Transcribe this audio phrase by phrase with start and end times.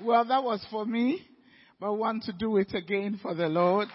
[0.00, 1.26] Well, that was for me,
[1.80, 3.88] but I want to do it again for the Lord.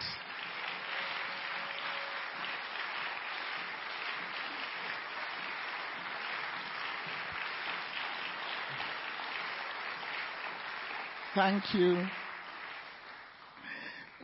[11.34, 12.06] Thank you.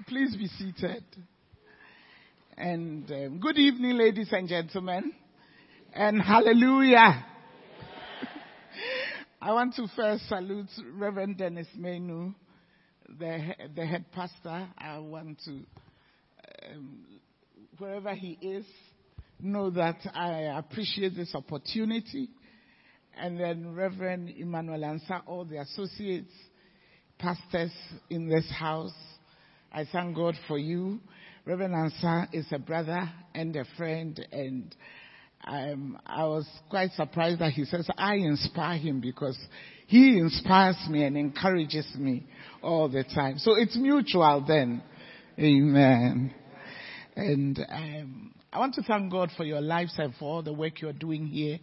[0.06, 1.04] Please be seated.
[2.58, 5.14] And um, good evening, ladies and gentlemen.
[5.94, 7.24] And hallelujah.
[9.42, 12.34] I want to first salute Reverend Dennis Menu,
[13.18, 14.68] the, the head pastor.
[14.76, 15.60] I want to,
[16.70, 17.06] um,
[17.78, 18.66] wherever he is,
[19.40, 22.28] know that I appreciate this opportunity.
[23.18, 26.32] And then Reverend Emmanuel Ansa, all the associates,
[27.18, 27.72] pastors
[28.10, 28.92] in this house.
[29.72, 31.00] I thank God for you.
[31.46, 34.76] Reverend Ansa is a brother and a friend and
[35.44, 39.38] I was quite surprised that he says I inspire him because
[39.86, 42.26] he inspires me and encourages me
[42.62, 43.38] all the time.
[43.38, 44.82] So it's mutual then.
[45.38, 46.34] Amen.
[47.16, 50.80] And um, I want to thank God for your lives and for all the work
[50.80, 51.58] you're doing here.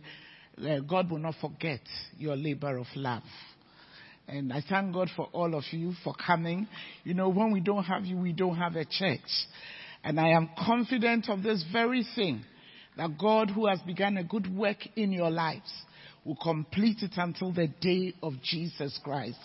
[0.59, 1.81] Uh, God will not forget
[2.17, 3.23] your labor of love.
[4.27, 6.67] And I thank God for all of you for coming.
[7.03, 9.19] You know, when we don't have you, we don't have a church.
[10.03, 12.43] And I am confident of this very thing
[12.97, 15.71] that God who has begun a good work in your lives
[16.25, 19.37] will complete it until the day of Jesus Christ.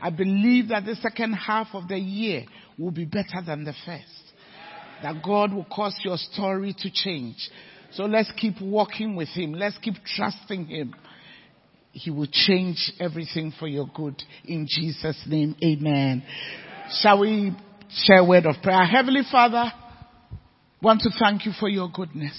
[0.00, 2.44] I believe that the second half of the year
[2.78, 4.04] will be better than the first.
[5.02, 7.48] That God will cause your story to change.
[7.92, 9.54] So let's keep walking with Him.
[9.54, 10.94] Let's keep trusting Him.
[11.92, 14.20] He will change everything for your good.
[14.44, 16.22] In Jesus' name, amen.
[17.00, 17.52] Shall we
[17.90, 18.84] share a word of prayer?
[18.84, 19.72] Heavenly Father,
[20.82, 22.36] want to thank you for your goodness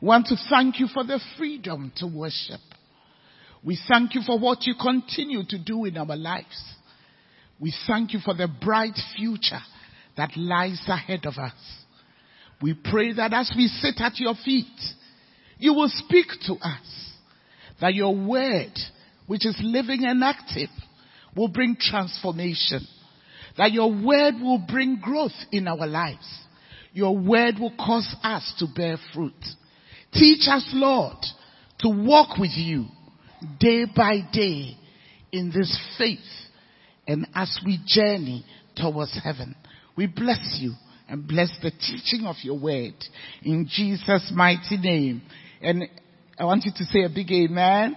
[0.00, 2.60] want to thank you for the freedom to worship.
[3.64, 6.62] We thank you for what you continue to do in our lives.
[7.58, 9.60] We thank you for the bright future
[10.16, 11.54] that lies ahead of us.
[12.60, 14.66] We pray that as we sit at your feet,
[15.58, 17.12] you will speak to us,
[17.80, 18.72] that your word,
[19.26, 20.68] which is living and active,
[21.34, 22.86] will bring transformation,
[23.56, 26.26] that your word will bring growth in our lives.
[26.92, 29.32] Your word will cause us to bear fruit.
[30.14, 31.16] Teach us, Lord,
[31.80, 32.86] to walk with you
[33.58, 34.76] day by day
[35.32, 36.18] in this faith
[37.06, 38.44] and as we journey
[38.76, 39.56] towards heaven.
[39.96, 40.72] We bless you
[41.08, 42.94] and bless the teaching of your word
[43.42, 45.22] in Jesus' mighty name.
[45.60, 45.84] And
[46.38, 47.96] I want you to say a big amen.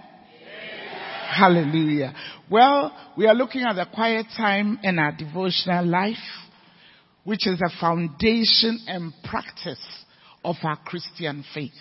[1.30, 2.14] Hallelujah.
[2.50, 6.16] Well, we are looking at the quiet time in our devotional life,
[7.24, 9.84] which is a foundation and practice
[10.44, 11.72] of our Christian faith.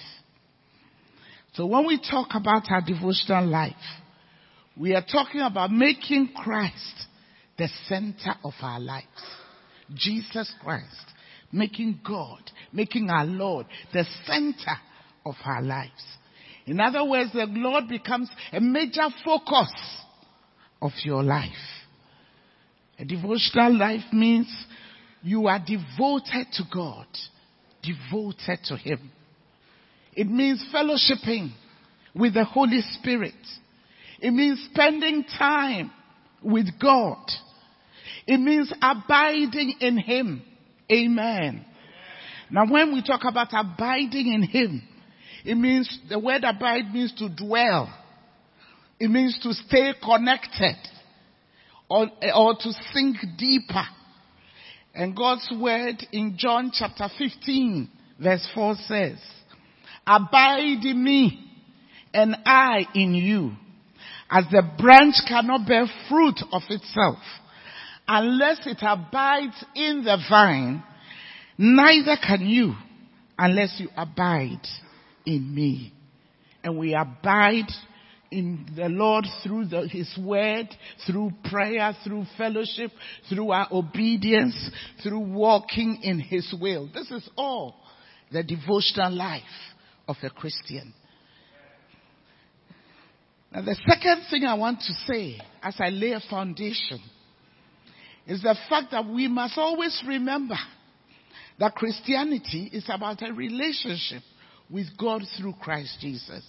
[1.58, 3.74] So when we talk about our devotional life,
[4.80, 7.08] we are talking about making Christ
[7.58, 9.08] the center of our lives.
[9.96, 10.86] Jesus Christ,
[11.52, 14.78] making God, making our Lord the center
[15.26, 16.04] of our lives.
[16.68, 19.74] In other words, the Lord becomes a major focus
[20.80, 21.50] of your life.
[23.00, 24.48] A devotional life means
[25.24, 27.08] you are devoted to God,
[27.82, 29.12] devoted to Him.
[30.18, 31.52] It means fellowshipping
[32.16, 33.36] with the Holy Spirit.
[34.20, 35.92] It means spending time
[36.42, 37.24] with God.
[38.26, 40.42] It means abiding in Him.
[40.92, 41.64] Amen.
[42.50, 44.82] Now when we talk about abiding in Him,
[45.46, 47.88] it means, the word abide means to dwell.
[49.00, 50.78] It means to stay connected
[51.88, 53.86] or, or to sink deeper.
[54.96, 57.88] And God's word in John chapter 15
[58.20, 59.18] verse 4 says,
[60.08, 61.44] Abide in me
[62.14, 63.52] and I in you.
[64.30, 67.18] As the branch cannot bear fruit of itself
[68.08, 70.82] unless it abides in the vine,
[71.58, 72.74] neither can you
[73.38, 74.66] unless you abide
[75.26, 75.94] in me.
[76.64, 77.70] And we abide
[78.32, 80.68] in the Lord through the, His word,
[81.06, 82.92] through prayer, through fellowship,
[83.30, 84.72] through our obedience,
[85.04, 86.90] through walking in His will.
[86.94, 87.76] This is all
[88.32, 89.44] the devotional life
[90.08, 90.94] of a Christian.
[93.52, 97.00] Now the second thing I want to say as I lay a foundation
[98.26, 100.58] is the fact that we must always remember
[101.60, 104.22] that Christianity is about a relationship
[104.70, 106.44] with God through Christ Jesus.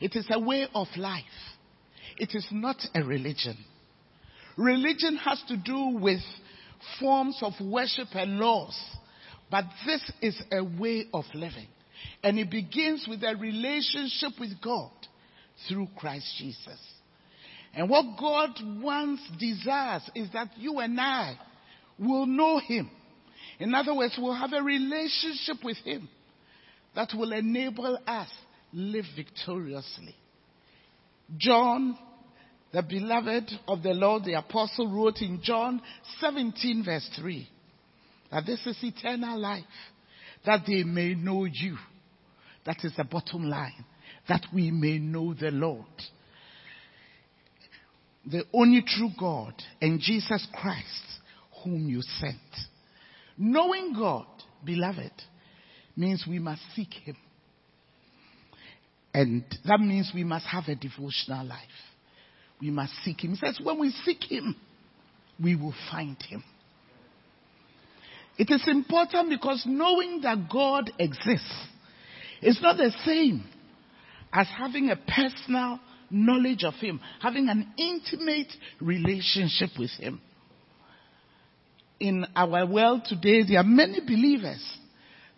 [0.00, 1.24] It is a way of life.
[2.16, 3.56] It is not a religion.
[4.56, 6.20] Religion has to do with
[7.00, 8.78] forms of worship and laws,
[9.50, 11.66] but this is a way of living.
[12.22, 14.90] And it begins with a relationship with God
[15.68, 16.78] through Christ Jesus.
[17.74, 18.50] And what God
[18.82, 21.36] wants, desires, is that you and I
[21.98, 22.90] will know Him.
[23.58, 26.08] In other words, we'll have a relationship with Him
[26.94, 28.28] that will enable us
[28.72, 30.14] live victoriously.
[31.36, 31.96] John,
[32.72, 35.80] the beloved of the Lord, the apostle wrote in John
[36.20, 37.48] 17 verse 3
[38.30, 39.64] that this is eternal life,
[40.44, 41.76] that they may know you.
[42.66, 43.84] That is the bottom line,
[44.28, 45.84] that we may know the Lord.
[48.26, 51.04] The only true God and Jesus Christ
[51.62, 52.36] whom you sent.
[53.36, 54.26] Knowing God,
[54.64, 55.12] beloved,
[55.96, 57.16] means we must seek Him.
[59.12, 61.60] And that means we must have a devotional life.
[62.60, 63.30] We must seek Him.
[63.30, 64.56] He says, when we seek Him,
[65.42, 66.42] we will find Him.
[68.36, 71.68] It is important because knowing that God exists
[72.44, 73.44] is not the same
[74.32, 75.80] as having a personal
[76.10, 80.20] knowledge of Him, having an intimate relationship with Him.
[81.98, 84.62] In our world today, there are many believers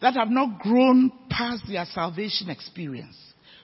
[0.01, 3.17] that have not grown past their salvation experience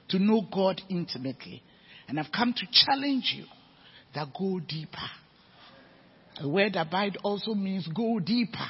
[0.09, 1.62] to know God intimately.
[2.09, 3.45] And I've come to challenge you
[4.15, 4.99] that go deeper.
[6.41, 8.69] The word abide also means go deeper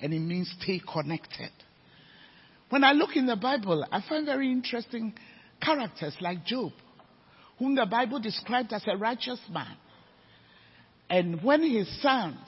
[0.00, 1.50] and it means stay connected.
[2.68, 5.14] When I look in the Bible, I find very interesting
[5.60, 6.72] characters like Job,
[7.58, 9.76] whom the Bible described as a righteous man.
[11.08, 12.38] And when his sons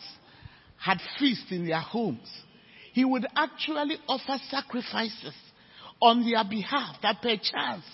[0.76, 2.28] had feast in their homes,
[2.92, 5.34] he would actually offer sacrifices
[6.00, 7.84] on their behalf that perchance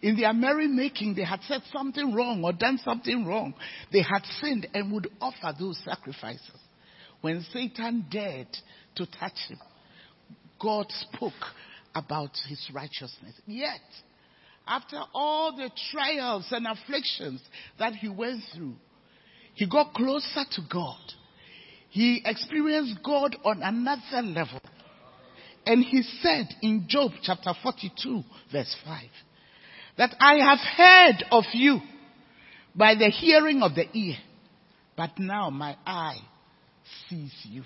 [0.00, 3.54] in their merrymaking they had said something wrong or done something wrong.
[3.92, 6.60] They had sinned and would offer those sacrifices.
[7.20, 8.56] When Satan dared
[8.94, 9.58] to touch him,
[10.60, 11.32] God spoke
[11.94, 13.34] about his righteousness.
[13.46, 13.80] Yet,
[14.66, 17.40] after all the trials and afflictions
[17.78, 18.74] that he went through,
[19.54, 21.00] he got closer to God.
[21.90, 24.60] He experienced God on another level.
[25.66, 28.22] And he said in Job chapter 42
[28.52, 29.02] verse 5
[29.98, 31.80] that I have heard of you
[32.74, 34.16] by the hearing of the ear,
[34.96, 36.20] but now my eye
[37.08, 37.64] sees you.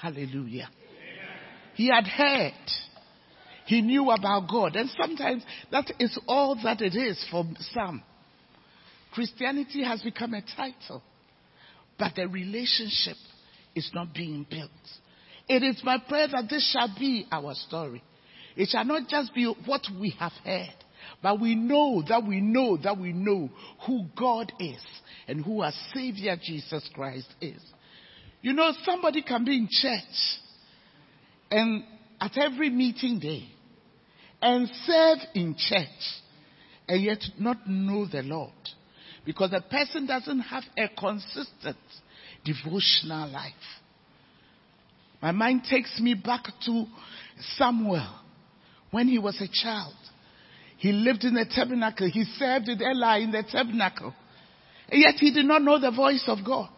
[0.00, 0.68] Hallelujah.
[1.78, 2.52] He had heard.
[3.64, 4.76] He knew about God.
[4.76, 5.42] And sometimes
[5.72, 8.02] that is all that it is for some.
[9.14, 11.02] Christianity has become a title
[11.98, 13.16] but the relationship
[13.74, 14.70] is not being built.
[15.48, 18.02] It is my prayer that this shall be our story.
[18.56, 20.74] It shall not just be what we have heard,
[21.22, 23.50] but we know that we know that we know
[23.86, 24.80] who God is
[25.26, 27.60] and who our Savior Jesus Christ is.
[28.42, 30.40] You know, somebody can be in church
[31.50, 31.84] and
[32.20, 33.48] at every meeting day
[34.40, 35.86] and serve in church
[36.88, 38.52] and yet not know the Lord.
[39.24, 41.76] Because the person doesn't have a consistent
[42.44, 43.52] devotional life.
[45.20, 46.84] My mind takes me back to
[47.56, 48.08] Samuel
[48.90, 49.94] when he was a child.
[50.78, 52.08] He lived in the tabernacle.
[52.10, 54.14] He served with Eli in the tabernacle.
[54.88, 56.70] And yet he did not know the voice of God.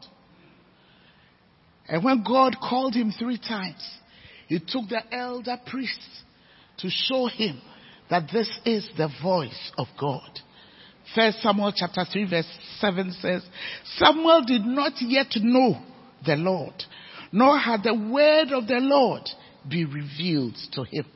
[1.87, 3.83] And when God called him three times,
[4.51, 6.25] he took the elder priests
[6.79, 7.63] to show him
[8.11, 10.29] that this is the voice of God.
[11.15, 13.47] First Samuel chapter 3 verse 7 says,
[13.97, 15.81] Samuel did not yet know
[16.27, 16.75] the Lord,
[17.31, 19.23] nor had the word of the Lord
[19.69, 21.07] be revealed to him.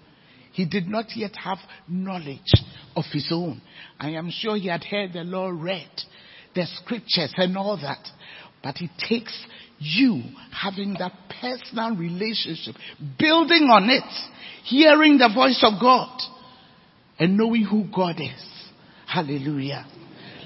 [0.53, 1.59] He did not yet have
[1.89, 2.53] knowledge
[2.95, 3.61] of his own.
[3.99, 5.91] I am sure he had heard the Lord read
[6.55, 8.07] the scriptures and all that.
[8.63, 9.37] But it takes
[9.79, 12.75] you having that personal relationship,
[13.19, 14.05] building on it,
[14.65, 16.21] hearing the voice of God,
[17.19, 18.47] and knowing who God is.
[19.07, 19.87] Hallelujah.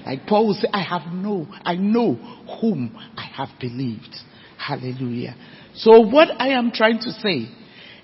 [0.05, 2.15] Like Paul say, I have no, I know
[2.61, 4.15] whom I have believed.
[4.57, 5.35] Hallelujah.
[5.75, 7.49] So what I am trying to say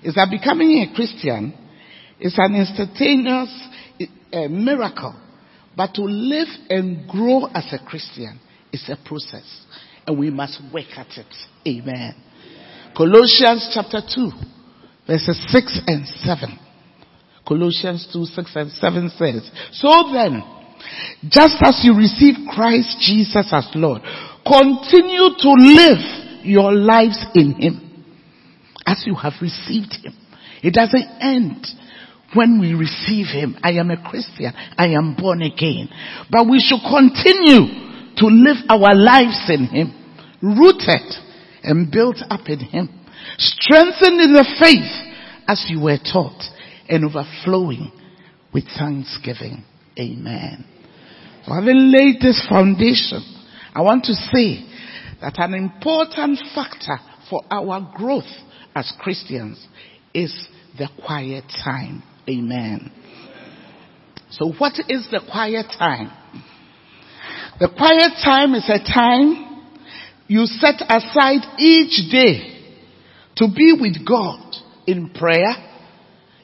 [0.02, 1.54] is that becoming a Christian
[2.20, 3.68] is an instantaneous
[4.32, 5.14] uh, miracle.
[5.76, 8.40] But to live and grow as a Christian
[8.72, 9.44] is a process.
[10.06, 11.34] And we must work at it.
[11.66, 12.14] Amen.
[12.96, 14.30] Colossians chapter 2,
[15.06, 16.58] verses 6 and 7.
[17.46, 20.42] Colossians 2, 6 and 7 says, So then,
[21.28, 24.02] just as you receive Christ Jesus as Lord,
[24.46, 28.04] continue to live your lives in Him
[28.86, 30.14] as you have received Him.
[30.62, 31.66] It doesn't end
[32.34, 33.56] when we receive Him.
[33.62, 34.52] I am a Christian.
[34.78, 35.88] I am born again.
[36.30, 37.75] But we should continue
[38.16, 39.92] to live our lives in Him,
[40.42, 41.14] rooted
[41.62, 42.88] and built up in Him,
[43.38, 45.14] strengthened in the faith
[45.48, 46.42] as you were taught
[46.88, 47.92] and overflowing
[48.52, 49.64] with thanksgiving.
[49.98, 50.64] Amen.
[51.46, 53.22] For having laid this foundation,
[53.74, 54.66] I want to say
[55.20, 56.98] that an important factor
[57.30, 58.24] for our growth
[58.74, 59.64] as Christians
[60.12, 62.02] is the quiet time.
[62.28, 62.92] Amen.
[64.30, 66.10] So what is the quiet time?
[67.58, 69.64] The quiet time is a time
[70.28, 72.52] you set aside each day
[73.36, 74.54] to be with God
[74.86, 75.56] in prayer,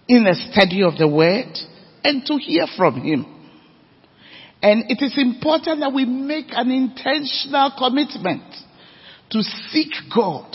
[0.08, 1.52] in the study of the word,
[2.02, 3.26] and to hear from Him.
[4.62, 8.44] And it is important that we make an intentional commitment
[9.32, 10.50] to seek God,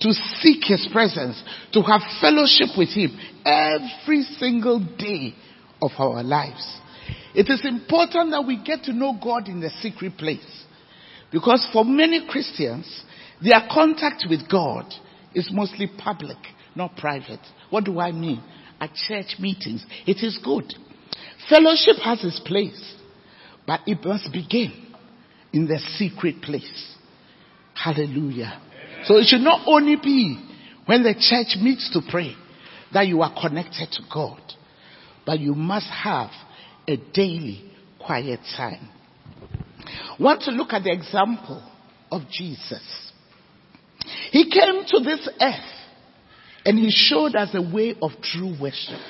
[0.00, 1.40] to seek His presence,
[1.72, 5.36] to have fellowship with Him every single day
[5.80, 6.80] of our lives.
[7.34, 10.64] It is important that we get to know God in the secret place.
[11.30, 13.04] Because for many Christians,
[13.42, 14.86] their contact with God
[15.34, 16.38] is mostly public,
[16.74, 17.40] not private.
[17.70, 18.42] What do I mean?
[18.80, 20.74] At church meetings, it is good.
[21.48, 22.94] Fellowship has its place,
[23.66, 24.72] but it must begin
[25.52, 26.96] in the secret place.
[27.74, 28.60] Hallelujah.
[29.04, 30.38] So it should not only be
[30.86, 32.34] when the church meets to pray
[32.92, 34.40] that you are connected to God,
[35.24, 36.30] but you must have
[36.86, 38.88] a daily quiet time.
[40.18, 41.62] Want to look at the example
[42.10, 43.12] of Jesus.
[44.30, 45.80] He came to this earth
[46.64, 49.00] and he showed us a way of true worship.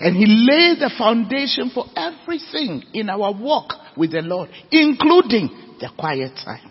[0.00, 5.90] And he laid the foundation for everything in our walk with the Lord, including the
[5.96, 6.70] quiet time.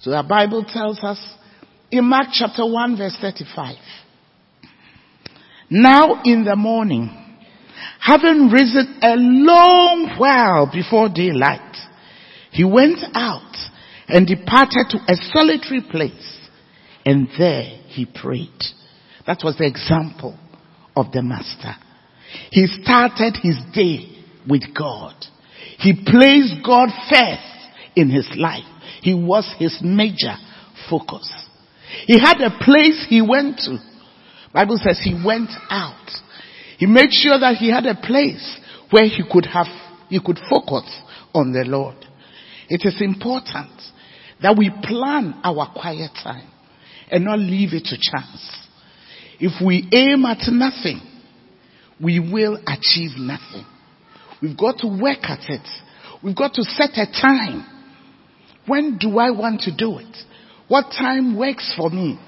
[0.00, 1.18] So the Bible tells us
[1.90, 3.76] in Mark chapter 1 verse 35.
[5.70, 7.21] Now in the morning,
[8.00, 11.76] having risen a long while before daylight,
[12.50, 13.56] he went out
[14.08, 16.42] and departed to a solitary place
[17.04, 18.50] and there he prayed.
[19.26, 20.38] That was the example
[20.96, 21.74] of the master.
[22.50, 24.08] He started his day
[24.48, 25.14] with God.
[25.78, 28.64] He placed God first in his life.
[29.02, 30.36] He was his major
[30.88, 31.30] focus.
[32.06, 33.78] He had a place he went to.
[34.52, 36.10] Bible says he went out.
[36.82, 38.58] He made sure that he had a place
[38.90, 39.68] where he could have,
[40.08, 40.82] he could focus
[41.32, 41.94] on the Lord.
[42.68, 43.70] It is important
[44.42, 46.50] that we plan our quiet time
[47.08, 48.66] and not leave it to chance.
[49.38, 51.00] If we aim at nothing,
[52.02, 53.64] we will achieve nothing.
[54.42, 55.68] We've got to work at it.
[56.20, 57.64] We've got to set a time.
[58.66, 60.16] When do I want to do it?
[60.66, 62.18] What time works for me?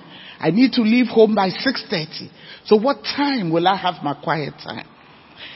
[0.45, 2.29] I need to leave home by 6.30.
[2.67, 4.87] So what time will I have my quiet time?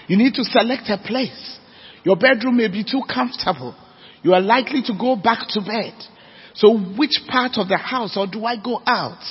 [0.06, 1.58] You need to select a place.
[2.04, 3.76] Your bedroom may be too comfortable.
[4.22, 5.92] You are likely to go back to bed.
[6.54, 9.22] So which part of the house or do I go out?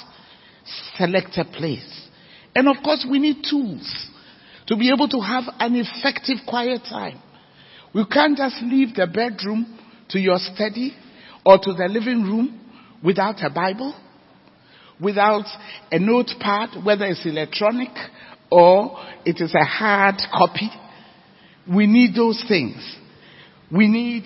[0.96, 2.08] Select a place.
[2.54, 3.92] And of course we need tools
[4.68, 7.20] to be able to have an effective quiet time.
[7.96, 10.94] We can't just leave the bedroom to your study
[11.44, 12.62] or to the living room
[13.04, 13.96] without a Bible,
[15.02, 15.46] without
[15.92, 17.90] a notepad, whether it's electronic
[18.50, 20.70] or it is a hard copy.
[21.72, 22.98] We need those things.
[23.72, 24.24] We need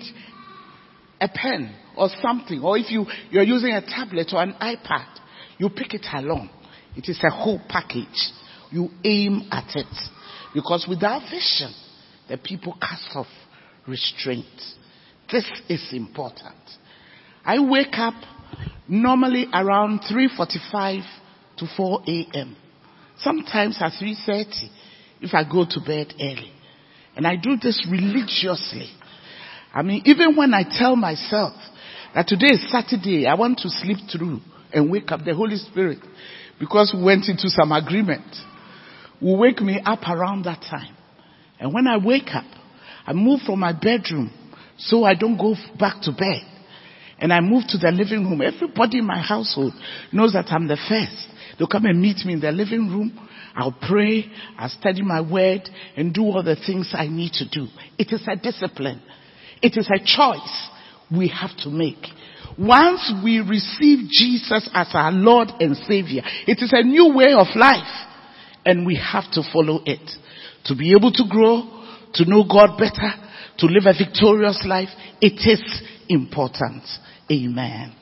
[1.20, 2.60] a pen or something.
[2.60, 5.06] Or if you, you're using a tablet or an iPad,
[5.58, 6.50] you pick it along.
[6.96, 8.30] It is a whole package.
[8.70, 9.86] You aim at it.
[10.54, 11.74] Because without vision,
[12.28, 13.26] the people cast off
[13.86, 14.46] restraint.
[15.30, 16.54] This is important.
[17.44, 18.14] I wake up
[18.92, 21.02] normally around 3.45
[21.56, 22.56] to 4 a.m.
[23.16, 24.68] Sometimes at 3.30
[25.22, 26.52] if I go to bed early.
[27.16, 28.90] And I do this religiously.
[29.72, 31.54] I mean, even when I tell myself
[32.14, 34.40] that today is Saturday, I want to sleep through
[34.72, 35.98] and wake up the Holy Spirit
[36.60, 38.26] because we went into some agreement.
[39.22, 40.94] Will wake me up around that time.
[41.58, 42.44] And when I wake up,
[43.06, 44.32] I move from my bedroom
[44.76, 46.51] so I don't go back to bed.
[47.22, 48.42] And I move to the living room.
[48.42, 49.72] Everybody in my household
[50.12, 51.28] knows that I'm the first.
[51.56, 53.28] They'll come and meet me in the living room.
[53.54, 54.26] I'll pray,
[54.58, 55.62] I'll study my word,
[55.96, 57.68] and do all the things I need to do.
[57.96, 59.00] It is a discipline.
[59.62, 60.68] It is a choice
[61.16, 62.04] we have to make.
[62.58, 67.46] Once we receive Jesus as our Lord and Savior, it is a new way of
[67.54, 68.08] life
[68.66, 70.10] and we have to follow it.
[70.64, 73.12] To be able to grow, to know God better,
[73.58, 74.88] to live a victorious life,
[75.20, 76.82] it is important.
[77.32, 77.94] Amen.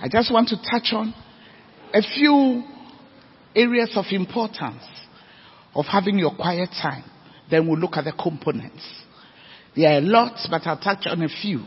[0.00, 1.14] I just want to touch on
[1.94, 2.62] a few
[3.56, 4.82] areas of importance
[5.74, 7.04] of having your quiet time.
[7.50, 8.84] Then we'll look at the components.
[9.74, 11.64] There are lots, but I'll touch on a few.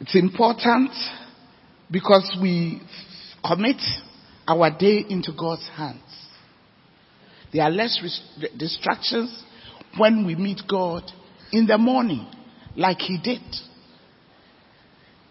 [0.00, 0.90] It's important
[1.90, 2.82] because we
[3.46, 3.80] commit
[4.48, 6.00] our day into God's hands.
[7.52, 8.00] There are less
[8.58, 9.44] distractions
[9.96, 11.04] when we meet God
[11.52, 12.26] in the morning
[12.74, 13.42] like he did.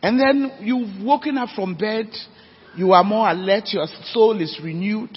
[0.01, 2.07] And then you've woken up from bed,
[2.75, 5.15] you are more alert, your soul is renewed.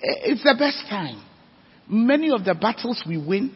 [0.00, 1.22] It's the best time.
[1.88, 3.54] Many of the battles we win,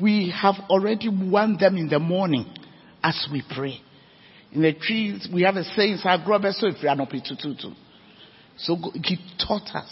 [0.00, 2.52] we have already won them in the morning
[3.02, 3.80] as we pray.
[4.52, 6.08] In the trees, we have a saying, so
[8.76, 9.90] he taught us.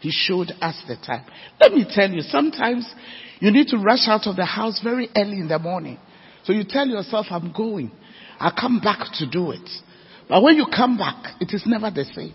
[0.00, 1.24] He showed us the time.
[1.60, 2.88] Let me tell you, sometimes
[3.40, 5.98] you need to rush out of the house very early in the morning.
[6.44, 7.90] So you tell yourself, I'm going.
[8.38, 9.68] I'll come back to do it.
[10.28, 12.34] But when you come back, it is never the same.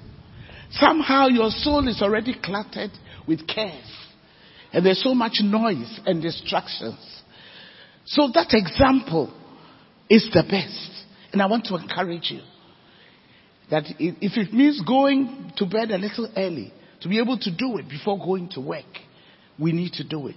[0.71, 2.91] Somehow your soul is already cluttered
[3.27, 3.91] with cares.
[4.73, 7.21] And there's so much noise and distractions.
[8.05, 9.33] So that example
[10.09, 11.05] is the best.
[11.33, 12.41] And I want to encourage you
[13.69, 17.77] that if it means going to bed a little early to be able to do
[17.77, 18.85] it before going to work,
[19.59, 20.35] we need to do it.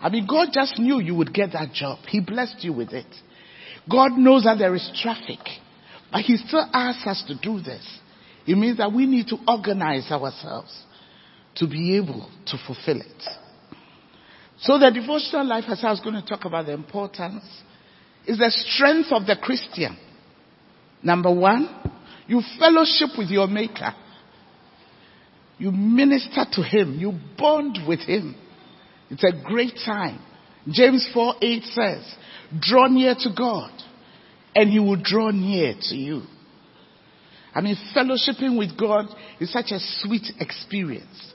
[0.00, 1.98] I mean, God just knew you would get that job.
[2.08, 3.06] He blessed you with it.
[3.90, 5.40] God knows that there is traffic,
[6.12, 7.86] but He still asks us to do this.
[8.46, 10.84] It means that we need to organize ourselves
[11.56, 13.22] to be able to fulfill it.
[14.60, 17.44] So the devotional life, as I was going to talk about the importance,
[18.26, 19.96] is the strength of the Christian.
[21.02, 21.68] Number one,
[22.26, 23.94] you fellowship with your maker.
[25.58, 26.98] You minister to him.
[26.98, 28.34] You bond with him.
[29.10, 30.20] It's a great time.
[30.70, 32.14] James 4 8 says,
[32.58, 33.70] draw near to God
[34.54, 36.22] and he will draw near to you.
[37.54, 39.06] I mean, fellowshipping with God
[39.40, 41.34] is such a sweet experience.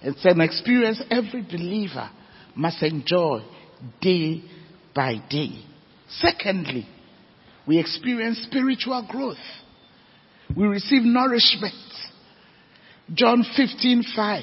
[0.00, 2.10] It's an experience every believer
[2.56, 3.42] must enjoy
[4.00, 4.42] day
[4.94, 5.64] by day.
[6.08, 6.86] Secondly,
[7.66, 9.36] we experience spiritual growth.
[10.56, 11.74] We receive nourishment.
[13.14, 14.42] John 15, 5.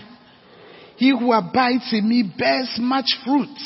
[0.98, 3.58] He who abides in me bears much fruit.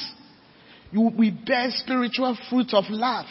[0.93, 3.25] We bear spiritual fruit of love,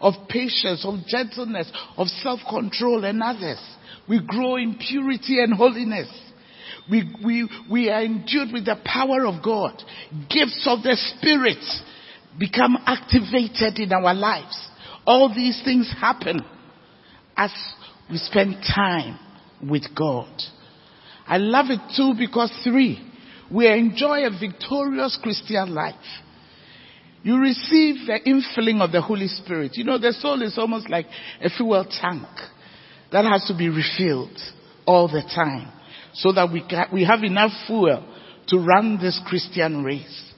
[0.00, 3.60] of patience, of gentleness, of self-control and others.
[4.08, 6.08] We grow in purity and holiness.
[6.90, 9.82] We, we, we are endued with the power of God.
[10.30, 11.62] Gifts of the Spirit
[12.38, 14.68] become activated in our lives.
[15.06, 16.40] All these things happen
[17.36, 17.52] as
[18.10, 19.18] we spend time
[19.68, 20.28] with God.
[21.26, 23.04] I love it too because three,
[23.50, 25.94] we enjoy a victorious Christian life.
[27.26, 29.72] You receive the infilling of the Holy Spirit.
[29.76, 31.06] You know, the soul is almost like
[31.42, 32.28] a fuel tank
[33.10, 34.38] that has to be refilled
[34.86, 35.72] all the time
[36.14, 36.62] so that we,
[36.92, 38.06] we have enough fuel
[38.46, 40.32] to run this Christian race.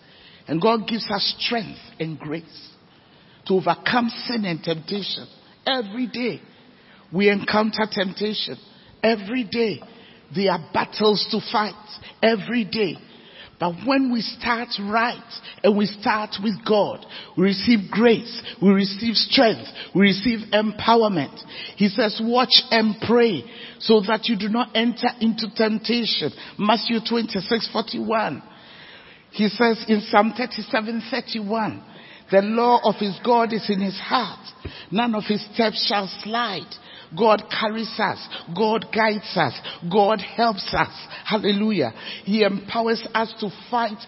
[0.47, 2.71] And God gives us strength and grace
[3.49, 5.27] to overcome sin and temptation.
[5.67, 6.41] Every day
[7.13, 8.57] we encounter temptation.
[9.03, 9.83] Every day
[10.35, 11.75] there are battles to fight.
[12.23, 12.95] Every day
[13.61, 15.33] but when we start right
[15.65, 17.05] and we start with God,
[17.37, 21.37] we receive grace, we receive strength, we receive empowerment.
[21.77, 23.43] He says, watch and pray
[23.81, 26.31] so that you do not enter into temptation.
[26.57, 28.43] Matthew 26, 41.
[29.33, 31.83] He says in Psalm 37, 31,
[32.31, 34.47] the law of his God is in his heart.
[34.93, 36.73] None of his steps shall slide.
[37.17, 38.19] God carries us.
[38.57, 39.55] God guides us.
[39.91, 40.93] God helps us.
[41.25, 41.93] Hallelujah.
[42.25, 43.99] He empowers us to fight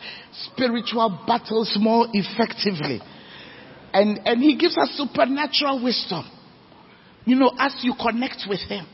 [0.53, 3.01] spiritual battles more effectively.
[3.93, 6.25] And, and He gives us supernatural wisdom.
[7.25, 8.87] You know, as you connect with Him.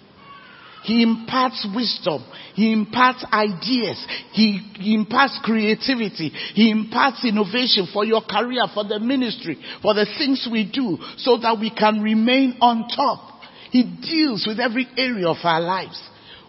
[0.86, 2.24] He imparts wisdom.
[2.54, 4.06] He imparts ideas.
[4.30, 6.28] He, he, imparts creativity.
[6.54, 11.38] He imparts innovation for your career, for the ministry, for the things we do, so
[11.38, 13.35] that we can remain on top.
[13.76, 16.02] He deals with every area of our lives.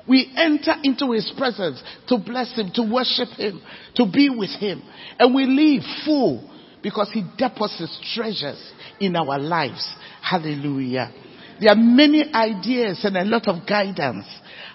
[0.08, 3.62] We enter into His presence to bless Him, to worship Him,
[3.96, 4.82] to be with Him.
[5.20, 6.50] And we leave full
[6.82, 9.86] because He deposits treasures in our lives.
[10.22, 11.12] Hallelujah.
[11.60, 14.26] There are many ideas and a lot of guidance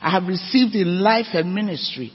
[0.03, 2.13] I have received in life and ministry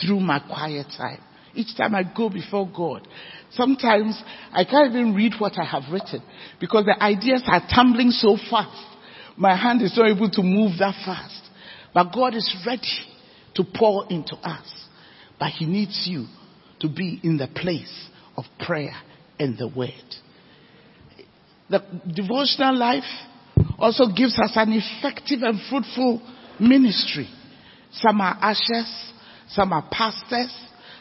[0.00, 1.18] through my quiet time.
[1.52, 3.08] Each time I go before God,
[3.50, 4.22] sometimes
[4.52, 6.22] I can't even read what I have written
[6.60, 8.86] because the ideas are tumbling so fast
[9.40, 11.42] my hand is not able to move that fast.
[11.94, 13.00] But God is ready
[13.54, 14.70] to pour into us.
[15.38, 16.26] But He needs you
[16.80, 18.94] to be in the place of prayer
[19.38, 19.90] and the Word.
[21.70, 21.82] The
[22.14, 23.04] devotional life
[23.78, 26.20] also gives us an effective and fruitful
[26.60, 27.28] ministry.
[27.92, 29.12] Some are ushers,
[29.48, 30.54] some are pastors,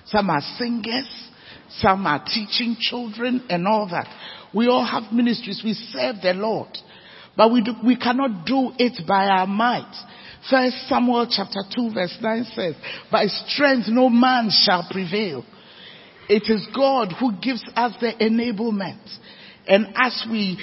[0.05, 1.29] some are singers,
[1.71, 4.07] some are teaching children and all that.
[4.53, 5.61] We all have ministries.
[5.63, 6.69] We serve the Lord.
[7.39, 9.95] But we, do, we cannot do it by our might.
[10.49, 12.75] First Samuel chapter 2 verse 9 says,
[13.09, 15.45] by strength no man shall prevail.
[16.27, 18.99] It is God who gives us the enablement.
[19.69, 20.59] And as we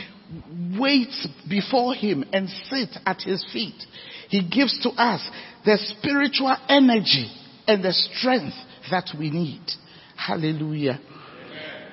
[0.79, 1.15] wait
[1.49, 3.83] before Him and sit at His feet,
[4.29, 5.27] He gives to us
[5.65, 7.33] the spiritual energy
[7.67, 8.55] and the strength
[8.91, 9.63] that we need.
[10.15, 11.01] Hallelujah.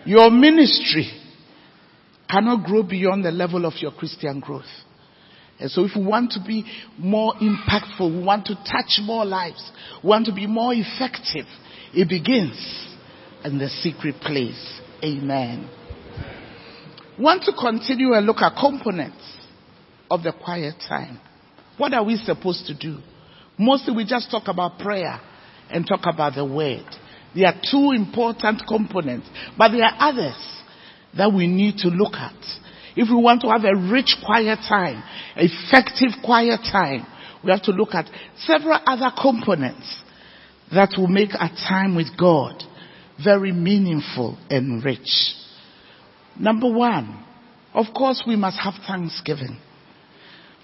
[0.03, 1.22] Your ministry
[2.29, 4.63] cannot grow beyond the level of your Christian growth.
[5.59, 6.65] And so if we want to be
[6.97, 9.71] more impactful, we want to touch more lives,
[10.03, 11.45] we want to be more effective,
[11.93, 12.97] it begins
[13.45, 14.81] in the secret place.
[15.03, 15.69] Amen.
[17.19, 19.23] Want to continue and look at components
[20.09, 21.19] of the quiet time.
[21.77, 22.97] What are we supposed to do?
[23.57, 25.19] Mostly we just talk about prayer
[25.69, 26.85] and talk about the word.
[27.35, 30.35] There are two important components, but there are others
[31.17, 32.33] that we need to look at.
[32.95, 35.03] If we want to have a rich quiet time,
[35.35, 37.05] effective quiet time,
[37.43, 40.01] we have to look at several other components
[40.73, 42.63] that will make our time with God
[43.23, 45.35] very meaningful and rich.
[46.39, 47.23] Number one,
[47.73, 49.59] of course we must have thanksgiving.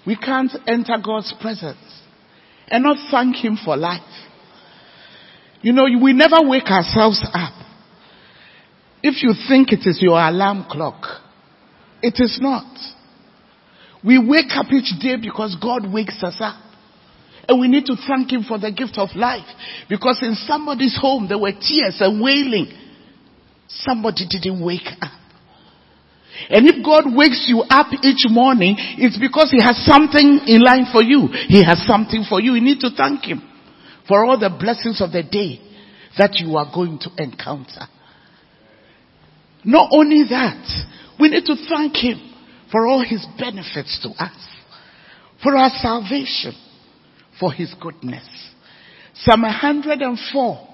[0.06, 2.02] We can't enter God's presence
[2.68, 4.00] and not thank Him for life.
[5.62, 7.52] You know, we never wake ourselves up.
[9.02, 11.04] If you think it is your alarm clock,
[12.02, 12.76] it is not.
[14.04, 16.56] We wake up each day because God wakes us up.
[17.48, 19.46] And we need to thank Him for the gift of life.
[19.88, 22.72] Because in somebody's home there were tears and wailing.
[23.66, 25.12] Somebody didn't wake up.
[26.48, 30.86] And if God wakes you up each morning, it's because He has something in line
[30.92, 31.28] for you.
[31.48, 32.54] He has something for you.
[32.54, 33.42] You need to thank Him
[34.08, 35.60] for all the blessings of the day
[36.16, 37.86] that you are going to encounter.
[39.64, 40.66] Not only that,
[41.18, 42.18] we need to thank Him
[42.72, 44.48] for all His benefits to us,
[45.42, 46.54] for our salvation,
[47.38, 48.26] for His goodness.
[49.14, 50.68] Psalm 104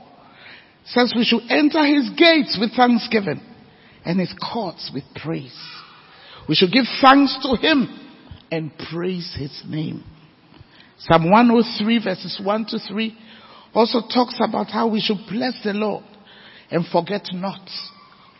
[0.84, 3.40] says we should enter His gates with thanksgiving
[4.04, 5.58] and His courts with praise.
[6.48, 7.88] We should give thanks to Him
[8.52, 10.04] and praise His name.
[10.98, 13.18] Psalm 103 verses 1 to 3
[13.74, 16.04] also talks about how we should bless the Lord
[16.70, 17.68] and forget not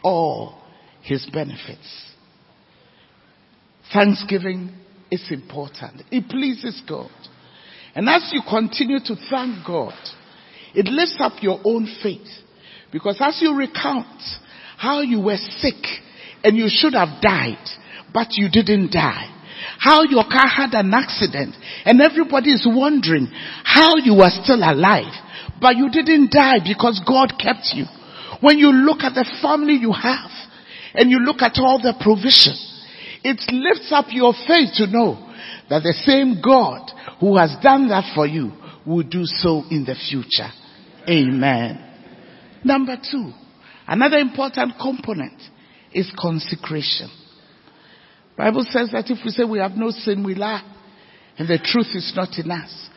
[0.07, 0.55] all
[1.03, 2.13] his benefits.
[3.93, 4.73] Thanksgiving
[5.11, 6.03] is important.
[6.13, 7.11] It pleases God.
[7.95, 9.95] And as you continue to thank God,
[10.75, 12.29] it lifts up your own faith.
[12.93, 14.23] Because as you recount
[14.77, 15.83] how you were sick
[16.45, 17.67] and you should have died,
[18.15, 19.33] but you didn't die.
[19.81, 23.29] How your car had an accident and everybody is wondering
[23.65, 25.13] how you are still alive,
[25.61, 27.87] but you didn't die because God kept you.
[28.41, 30.31] When you look at the family you have
[30.95, 32.55] and you look at all the provision,
[33.25, 35.35] it lifts up your faith to know
[35.69, 38.53] that the same God who has done that for you
[38.87, 40.51] will do so in the future.
[41.09, 41.83] Amen.
[42.65, 43.33] Number two,
[43.87, 45.41] another important component
[45.93, 47.11] is consecration.
[48.37, 50.63] Bible says that if we say we have no sin, we lie.
[51.39, 52.89] And the truth is not in us.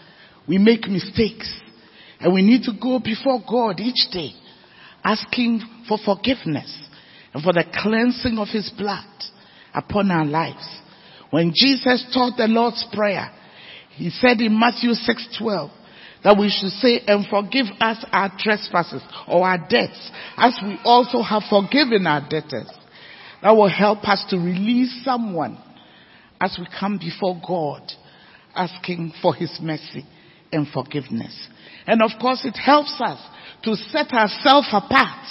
[0.48, 1.52] We make mistakes.
[2.20, 4.34] And we need to go before God each day
[5.04, 6.88] asking for forgiveness
[7.34, 9.06] and for the cleansing of his blood
[9.74, 10.68] upon our lives.
[11.30, 13.32] When Jesus taught the Lord's Prayer,
[13.92, 15.72] he said in Matthew 6:12
[16.24, 21.22] that we should say and forgive us our trespasses or our debts as we also
[21.22, 22.70] have forgiven our debtors.
[23.42, 25.58] That will help us to release someone
[26.42, 27.92] as we come before God
[28.56, 30.06] asking for his mercy
[30.52, 31.48] and forgiveness.
[31.88, 33.20] And of course it helps us
[33.64, 35.26] to set ourselves apart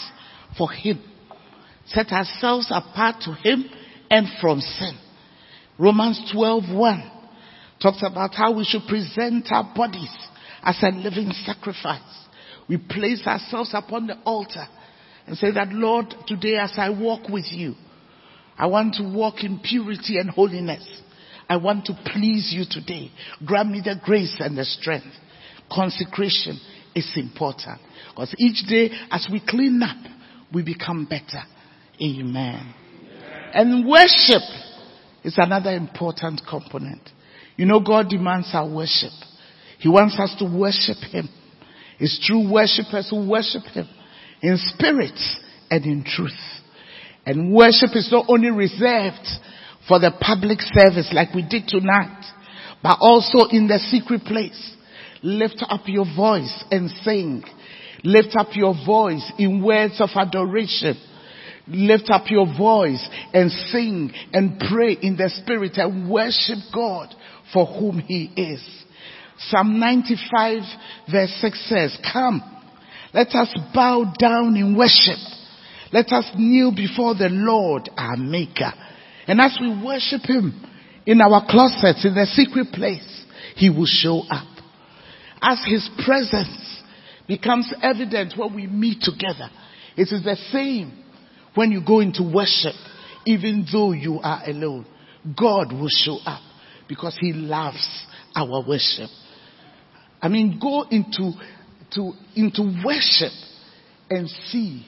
[0.56, 1.02] for him.
[1.86, 3.64] Set ourselves apart to him
[4.10, 4.96] and from sin.
[5.78, 7.10] Romans 12:1
[7.80, 10.12] talks about how we should present our bodies
[10.62, 12.00] as a living sacrifice.
[12.68, 14.66] We place ourselves upon the altar
[15.26, 17.74] and say that Lord, today as I walk with you,
[18.58, 20.86] I want to walk in purity and holiness.
[21.48, 23.10] I want to please you today.
[23.44, 25.06] Grant me the grace and the strength.
[25.70, 26.60] Consecration
[26.94, 27.80] is important.
[28.18, 29.96] Because each day as we clean up,
[30.52, 31.44] we become better.
[32.02, 32.74] Amen.
[33.54, 34.42] And worship
[35.22, 37.08] is another important component.
[37.56, 39.12] You know, God demands our worship.
[39.78, 41.28] He wants us to worship Him.
[42.00, 43.88] It's true worshippers who worship Him
[44.42, 45.18] in spirit
[45.70, 46.32] and in truth.
[47.24, 49.28] And worship is not only reserved
[49.86, 52.24] for the public service like we did tonight,
[52.82, 54.74] but also in the secret place.
[55.22, 57.44] Lift up your voice and sing.
[58.04, 60.96] Lift up your voice in words of adoration.
[61.66, 67.14] Lift up your voice and sing and pray in the spirit and worship God
[67.52, 68.62] for whom he is.
[69.50, 70.62] Psalm 95
[71.10, 72.42] verse 6 says, come,
[73.12, 75.18] let us bow down in worship
[75.92, 78.72] Let us kneel before the Lord our maker.
[79.26, 80.64] And as we worship him
[81.06, 83.24] in our closets, in the secret place,
[83.56, 84.46] he will show up.
[85.40, 86.67] As his presence
[87.28, 89.50] becomes evident when we meet together,
[89.96, 91.04] it is the same
[91.54, 92.74] when you go into worship,
[93.26, 94.86] even though you are alone.
[95.38, 96.40] God will show up
[96.88, 99.10] because he loves our worship.
[100.22, 101.32] I mean, go into,
[101.94, 103.32] to, into worship
[104.08, 104.86] and see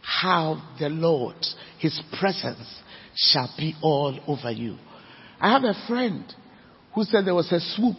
[0.00, 1.36] how the Lord,
[1.78, 2.68] His presence
[3.16, 4.76] shall be all over you.
[5.40, 6.24] I have a friend
[6.94, 7.96] who said there was a swoop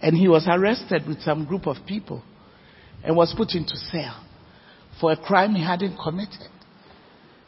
[0.00, 2.22] and he was arrested with some group of people
[3.02, 4.24] and was put into cell
[5.00, 6.48] for a crime he hadn't committed.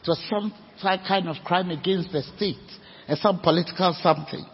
[0.01, 2.57] It was some kind of crime against the state
[3.07, 4.45] and some political something.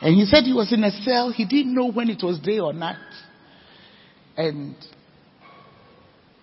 [0.00, 1.30] And he said he was in a cell.
[1.30, 2.96] He didn't know when it was day or night.
[4.36, 4.76] And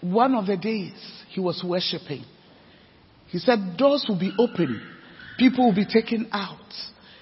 [0.02, 0.94] one of the days
[1.30, 2.24] he was worshiping,
[3.28, 4.82] he said doors will be open.
[5.38, 6.58] People will be taken out.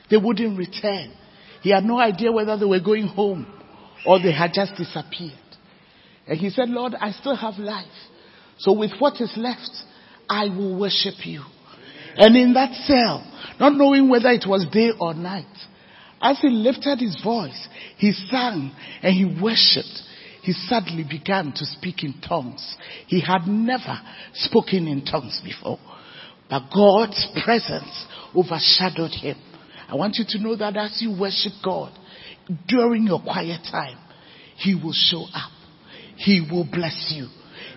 [0.09, 1.13] They wouldn't return.
[1.61, 3.45] He had no idea whether they were going home
[4.05, 5.37] or they had just disappeared.
[6.31, 7.91] And he said, Lord, I still have life.
[8.57, 9.69] So with what is left,
[10.29, 11.41] I will worship you.
[12.15, 15.43] And in that cell, not knowing whether it was day or night,
[16.21, 17.67] as he lifted his voice,
[17.97, 18.71] he sang
[19.03, 20.03] and he worshipped.
[20.41, 22.77] He suddenly began to speak in tongues.
[23.07, 23.99] He had never
[24.33, 25.79] spoken in tongues before.
[26.49, 29.35] But God's presence overshadowed him.
[29.89, 31.91] I want you to know that as you worship God
[32.69, 33.97] during your quiet time,
[34.55, 35.51] He will show up.
[36.23, 37.27] He will bless you.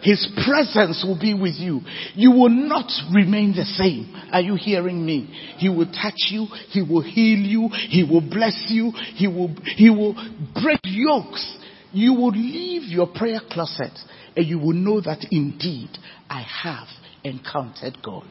[0.03, 1.81] His presence will be with you.
[2.15, 4.15] You will not remain the same.
[4.33, 5.25] Are you hearing me?
[5.57, 6.47] He will touch you.
[6.71, 7.71] He will heal you.
[7.89, 8.93] He will bless you.
[9.15, 10.15] He will, he will
[10.63, 11.59] break yokes.
[11.93, 13.99] You will leave your prayer closet
[14.37, 15.91] and you will know that indeed
[16.29, 16.89] I have
[17.23, 18.27] encountered God.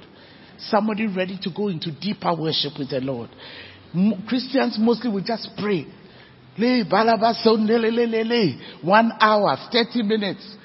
[0.60, 3.30] Somebody ready to go into deeper worship with the Lord.
[4.28, 5.86] Christians mostly will just pray.
[8.81, 10.55] One hour, 30 minutes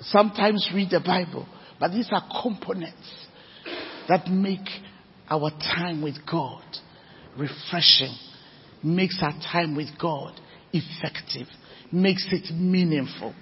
[0.00, 1.46] sometimes read the Bible.
[1.80, 3.26] But these are components
[4.08, 4.68] that make
[5.28, 6.62] our time with God
[7.36, 8.14] refreshing,
[8.82, 10.38] makes our time with God
[10.72, 11.46] effective,
[11.90, 13.34] makes it meaningful,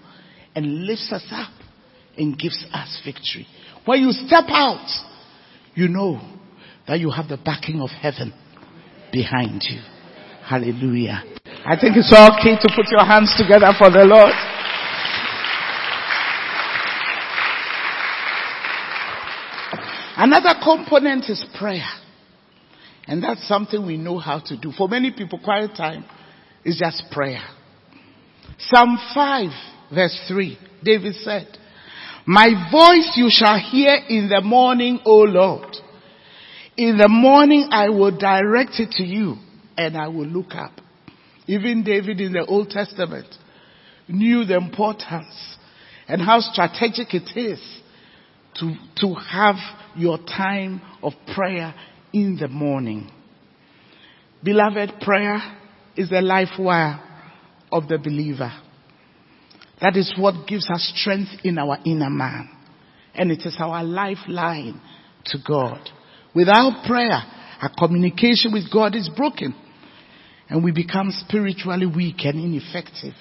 [0.54, 1.52] and lifts us up
[2.16, 3.46] and gives us victory.
[3.84, 4.86] When you step out,
[5.74, 6.20] you know
[6.86, 8.32] that you have the backing of heaven
[9.12, 9.80] behind you.
[10.44, 11.22] Hallelujah.
[11.64, 14.32] I think it's okay to put your hands together for the Lord.
[20.16, 21.88] Another component is prayer.
[23.06, 24.72] And that's something we know how to do.
[24.72, 26.04] For many people, quiet time
[26.64, 27.42] is just prayer.
[28.58, 29.50] Psalm 5
[29.92, 31.46] verse 3, David said,
[32.26, 35.76] My voice you shall hear in the morning, O Lord.
[36.76, 39.36] In the morning I will direct it to you
[39.76, 40.72] and I will look up.
[41.50, 43.26] Even David in the Old Testament
[44.06, 45.56] knew the importance
[46.06, 47.60] and how strategic it is
[48.60, 49.56] to, to have
[49.96, 51.74] your time of prayer
[52.12, 53.10] in the morning.
[54.44, 55.40] Beloved, prayer
[55.96, 57.00] is the life wire
[57.72, 58.52] of the believer.
[59.80, 62.48] That is what gives us strength in our inner man.
[63.12, 64.80] And it is our lifeline
[65.26, 65.80] to God.
[66.32, 67.20] Without prayer,
[67.60, 69.52] our communication with God is broken.
[70.50, 73.14] And we become spiritually weak and ineffective.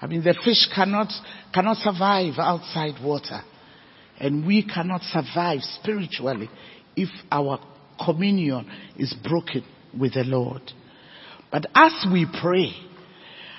[0.00, 1.12] I mean, the fish cannot,
[1.52, 3.40] cannot survive outside water.
[4.20, 6.48] And we cannot survive spiritually
[6.96, 7.58] if our
[8.04, 9.64] communion is broken
[9.98, 10.62] with the Lord.
[11.50, 12.72] But as we pray,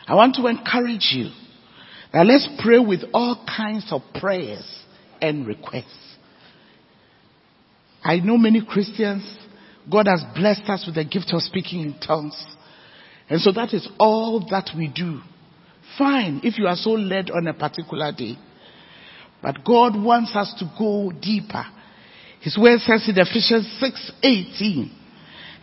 [0.08, 1.32] I want to encourage you
[2.14, 4.66] that let's pray with all kinds of prayers
[5.22, 6.16] and requests.
[8.04, 9.38] I know many Christians,
[9.92, 12.46] God has blessed us with the gift of speaking in tongues.
[13.30, 15.22] And so that is all that we do.
[15.98, 18.38] Fine, if you are so led on a particular day.
[19.42, 21.64] But God wants us to go deeper.
[22.42, 24.92] His word says in Ephesians 6:18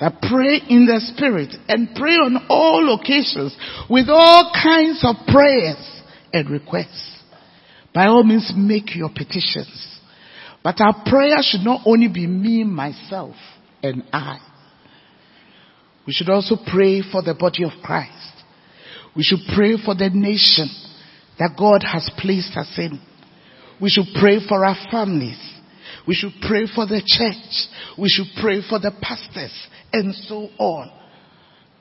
[0.00, 3.56] that pray in the spirit and pray on all occasions
[3.88, 6.02] with all kinds of prayers
[6.32, 7.22] and requests.
[7.94, 10.00] By all means make your petitions.
[10.62, 13.36] But our prayer should not only be me, myself,
[13.82, 14.38] and I.
[16.06, 18.12] We should also pray for the body of Christ.
[19.16, 20.68] We should pray for the nation
[21.38, 23.00] that God has placed us in.
[23.80, 25.38] We should pray for our families.
[26.06, 27.68] We should pray for the church.
[27.98, 29.52] We should pray for the pastors
[29.92, 30.92] and so on.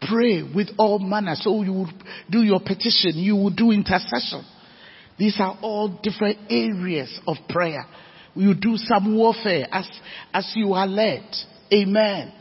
[0.09, 1.35] Pray with all manner.
[1.35, 1.91] So you will
[2.29, 3.13] do your petition.
[3.15, 4.43] You will do intercession.
[5.17, 7.85] These are all different areas of prayer
[8.35, 9.87] You do some warfare as,
[10.33, 11.23] as you are led.
[11.73, 12.33] Amen.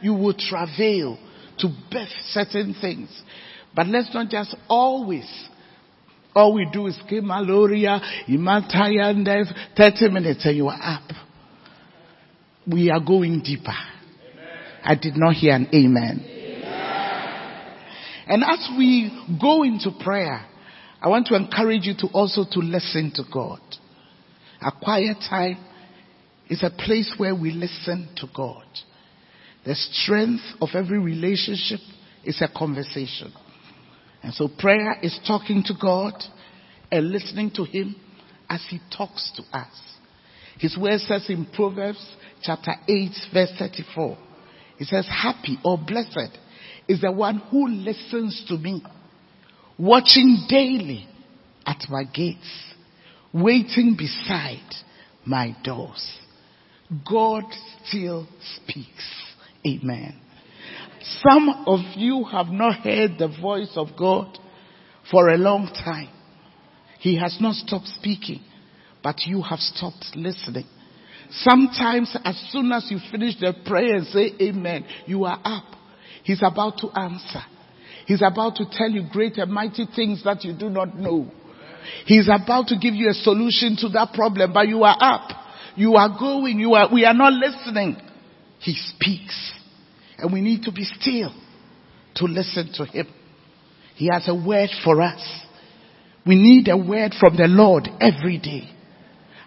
[0.00, 1.18] You will travail
[1.60, 3.08] to birth certain things.
[3.74, 5.48] But let's not just always
[6.34, 9.26] all we do is give Maloria, Imataya, and
[9.76, 11.10] 30 minutes and you are up.
[12.66, 13.70] We are going deeper.
[13.70, 14.48] Amen.
[14.84, 16.24] I did not hear an amen.
[16.24, 17.76] amen.
[18.28, 20.46] And as we go into prayer,
[21.00, 23.60] I want to encourage you to also to listen to God.
[24.62, 25.58] A quiet time
[26.48, 28.66] is a place where we listen to God.
[29.64, 31.80] The strength of every relationship
[32.24, 33.32] is a conversation.
[34.22, 36.14] And so prayer is talking to God
[36.90, 37.96] and listening to Him
[38.48, 39.68] as He talks to us.
[40.58, 42.04] His word says in Proverbs
[42.42, 44.18] chapter 8 verse 34,
[44.78, 46.36] it says, happy or blessed
[46.88, 48.82] is the one who listens to me,
[49.78, 51.06] watching daily
[51.66, 52.74] at my gates,
[53.32, 54.74] waiting beside
[55.24, 56.18] my doors.
[57.08, 57.44] God
[57.84, 59.29] still speaks.
[59.66, 60.16] Amen.
[61.02, 64.38] Some of you have not heard the voice of God
[65.10, 66.08] for a long time.
[66.98, 68.40] He has not stopped speaking,
[69.02, 70.66] but you have stopped listening.
[71.30, 75.64] Sometimes as soon as you finish the prayer and say amen, you are up.
[76.24, 77.40] He's about to answer.
[78.06, 81.30] He's about to tell you great and mighty things that you do not know.
[82.04, 85.30] He's about to give you a solution to that problem, but you are up.
[85.76, 86.58] You are going.
[86.58, 87.96] You are, we are not listening.
[88.60, 89.52] He speaks.
[90.18, 91.34] And we need to be still
[92.16, 93.06] to listen to Him.
[93.96, 95.20] He has a word for us.
[96.26, 98.68] We need a word from the Lord every day.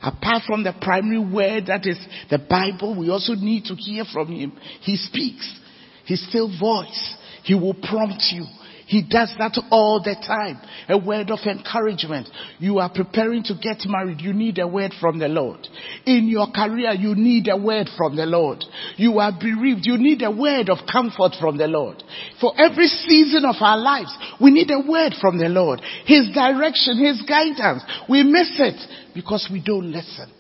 [0.02, 1.98] Apart from the primary word that is
[2.30, 4.54] the Bible, we also need to hear from Him.
[4.82, 5.60] He speaks.
[6.06, 7.16] His still voice.
[7.44, 8.46] He will prompt you.
[8.94, 10.62] He does that all the time.
[10.88, 12.30] A word of encouragement.
[12.60, 14.22] You are preparing to get married.
[14.22, 15.68] You need a word from the Lord.
[16.06, 18.64] In your career, you need a word from the Lord.
[18.98, 19.88] You are bereaved.
[19.88, 22.04] You need a word of comfort from the Lord.
[22.40, 25.82] For every season of our lives, we need a word from the Lord.
[26.06, 27.82] His direction, His guidance.
[28.08, 28.80] We miss it
[29.16, 30.32] because we don't listen.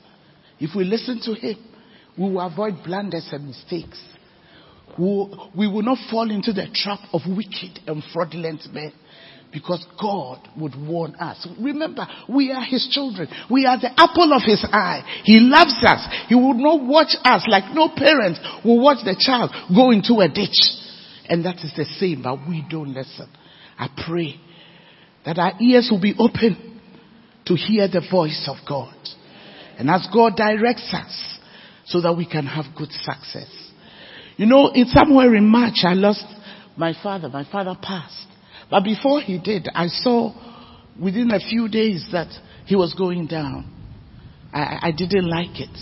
[0.59, 1.57] If we listen to Him,
[2.15, 3.99] we will avoid blunders and mistakes
[4.97, 8.93] we will not fall into the trap of wicked and fraudulent men
[9.51, 11.47] because God would warn us.
[11.59, 13.27] Remember, we are His children.
[13.49, 15.21] We are the apple of His eye.
[15.23, 16.07] He loves us.
[16.27, 20.27] He would not watch us like no parent will watch the child go into a
[20.27, 20.57] ditch.
[21.29, 23.29] And that is the same, but we don't listen.
[23.77, 24.39] I pray
[25.25, 26.81] that our ears will be open
[27.45, 28.95] to hear the voice of God.
[29.77, 31.39] And as God directs us
[31.85, 33.62] so that we can have good success.
[34.37, 36.25] You know, it's somewhere in March I lost
[36.75, 37.29] my father.
[37.29, 38.27] My father passed.
[38.69, 40.33] But before he did, I saw
[40.99, 42.29] within a few days that
[42.65, 43.69] he was going down.
[44.53, 45.77] I, I didn't like it.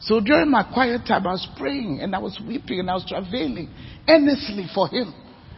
[0.00, 3.06] So during my quiet time, I was praying and I was weeping and I was
[3.08, 3.72] travailing
[4.08, 5.14] earnestly for him.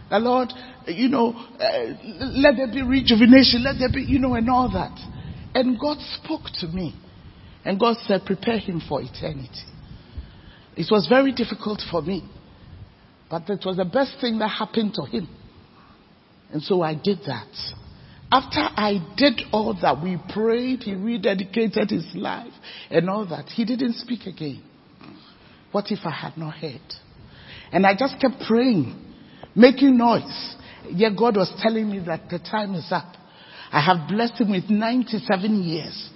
[0.09, 0.53] The Lord,
[0.87, 1.95] you know, uh,
[2.39, 4.97] let there be rejuvenation, let there be, you know, and all that.
[5.55, 6.95] And God spoke to me.
[7.65, 9.51] And God said, prepare him for eternity.
[10.77, 12.23] It was very difficult for me.
[13.31, 15.29] But it was the best thing that happened to him.
[16.53, 17.49] And so I did that.
[18.31, 22.53] After I did all that, we prayed, he rededicated his life
[22.91, 23.47] and all that.
[23.47, 24.63] He didn't speak again.
[25.73, 26.81] What if I had not heard?
[27.73, 28.97] And I just kept praying,
[29.55, 30.57] making noise.
[30.91, 33.15] Yet God was telling me that the time is up.
[33.73, 36.11] I have blessed him with 97 years,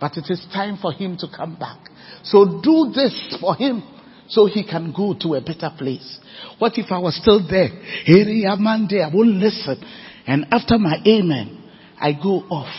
[0.00, 1.78] but it is time for him to come back.
[2.22, 3.82] So do this for him
[4.28, 6.18] so he can go to a better place.
[6.58, 7.68] What if I was still there?
[8.06, 9.82] I won't listen.
[10.26, 11.62] And after my amen,
[11.98, 12.72] I go off.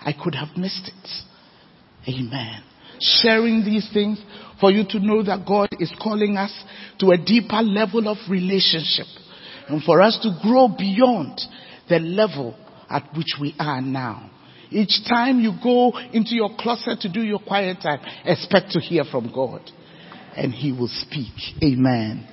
[0.00, 1.10] I could have missed it.
[2.08, 2.62] Amen.
[3.00, 4.22] Sharing these things
[4.60, 6.52] for you to know that God is calling us
[7.00, 9.06] to a deeper level of relationship
[9.68, 11.40] and for us to grow beyond
[11.88, 12.54] the level
[12.88, 14.30] at which we are now.
[14.70, 19.04] Each time you go into your closet to do your quiet time, expect to hear
[19.04, 19.62] from God
[20.36, 21.32] and he will speak.
[21.62, 22.28] Amen.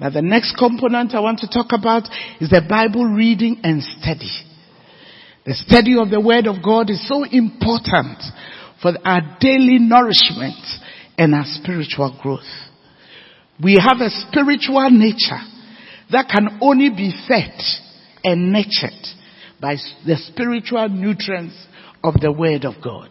[0.00, 2.04] Now the next component I want to talk about
[2.40, 4.30] is the Bible reading and study.
[5.44, 8.22] The study of the Word of God is so important
[8.80, 10.62] for our daily nourishment
[11.16, 12.40] and our spiritual growth.
[13.62, 15.42] We have a spiritual nature
[16.12, 17.58] that can only be fed
[18.22, 19.06] and nurtured
[19.60, 19.76] by
[20.06, 21.66] the spiritual nutrients
[22.04, 23.10] of the Word of God.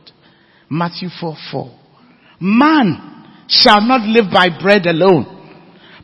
[0.70, 1.80] Matthew 4 4.
[2.40, 3.17] Man
[3.48, 5.26] shall not live by bread alone,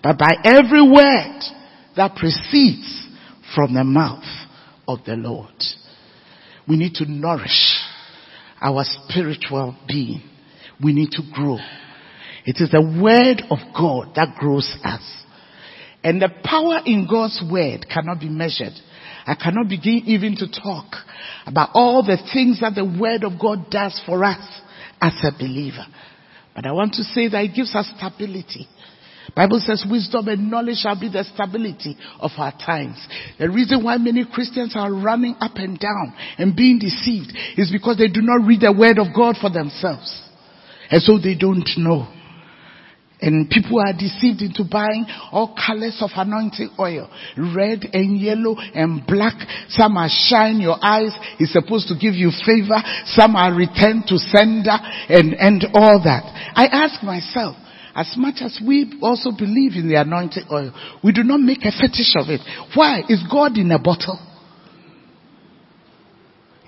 [0.02, 1.42] but by every word
[1.96, 3.08] that proceeds
[3.56, 4.24] from the mouth
[4.88, 5.54] of the Lord.
[6.68, 7.80] We need to nourish
[8.62, 10.22] our spiritual being.
[10.84, 11.58] We need to grow.
[12.46, 15.02] It is the word of God that grows us.
[16.04, 18.74] And the power in God's word cannot be measured.
[19.26, 20.96] I cannot begin even to talk
[21.46, 24.46] about all the things that the word of God does for us
[25.00, 25.86] as a believer.
[26.56, 28.68] But I want to say that it gives us stability.
[29.36, 33.08] Bible says wisdom and knowledge shall be the stability of our times.
[33.40, 37.98] The reason why many Christians are running up and down and being deceived is because
[37.98, 40.22] they do not read the word of God for themselves.
[40.92, 42.08] And so they don't know.
[43.24, 47.10] And people are deceived into buying all colors of anointing oil.
[47.38, 49.40] Red and yellow and black.
[49.70, 51.16] Some are shine your eyes.
[51.40, 52.76] It's supposed to give you favor.
[53.16, 54.76] Some are return to sender
[55.08, 56.28] and, and all that.
[56.54, 57.56] I ask myself,
[57.96, 61.72] as much as we also believe in the anointing oil, we do not make a
[61.72, 62.42] fetish of it.
[62.76, 63.04] Why?
[63.08, 64.20] Is God in a bottle?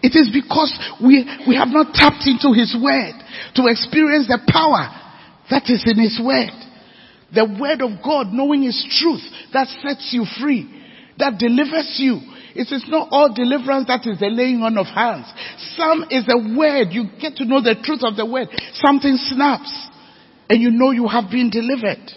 [0.01, 0.71] It is because
[1.03, 3.19] we, we have not tapped into His Word
[3.59, 5.04] to experience the power
[5.49, 6.53] that is in His Word.
[7.33, 9.23] The Word of God, knowing His truth,
[9.53, 10.69] that sets you free,
[11.17, 12.19] that delivers you.
[12.55, 15.27] It is not all deliverance that is the laying on of hands.
[15.75, 16.95] Some is the Word.
[16.95, 18.47] You get to know the truth of the Word.
[18.79, 19.71] Something snaps
[20.49, 22.11] and you know you have been delivered.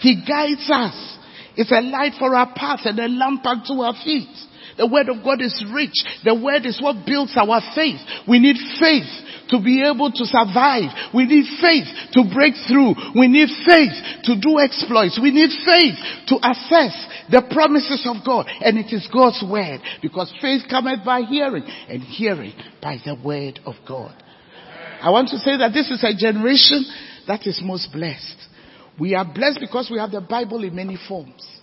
[0.00, 1.18] He guides us.
[1.56, 4.30] It's a light for our path and a lamp unto our feet.
[4.78, 5.92] The word of God is rich.
[6.24, 8.00] The word is what builds our faith.
[8.26, 9.10] We need faith
[9.50, 10.90] to be able to survive.
[11.14, 12.94] We need faith to break through.
[13.18, 13.94] We need faith
[14.24, 15.18] to do exploits.
[15.20, 15.98] We need faith
[16.30, 16.94] to assess
[17.30, 18.46] the promises of God.
[18.60, 23.60] And it is God's word because faith cometh by hearing and hearing by the word
[23.66, 24.14] of God.
[25.02, 26.84] I want to say that this is a generation
[27.26, 28.36] that is most blessed.
[28.98, 31.59] We are blessed because we have the Bible in many forms.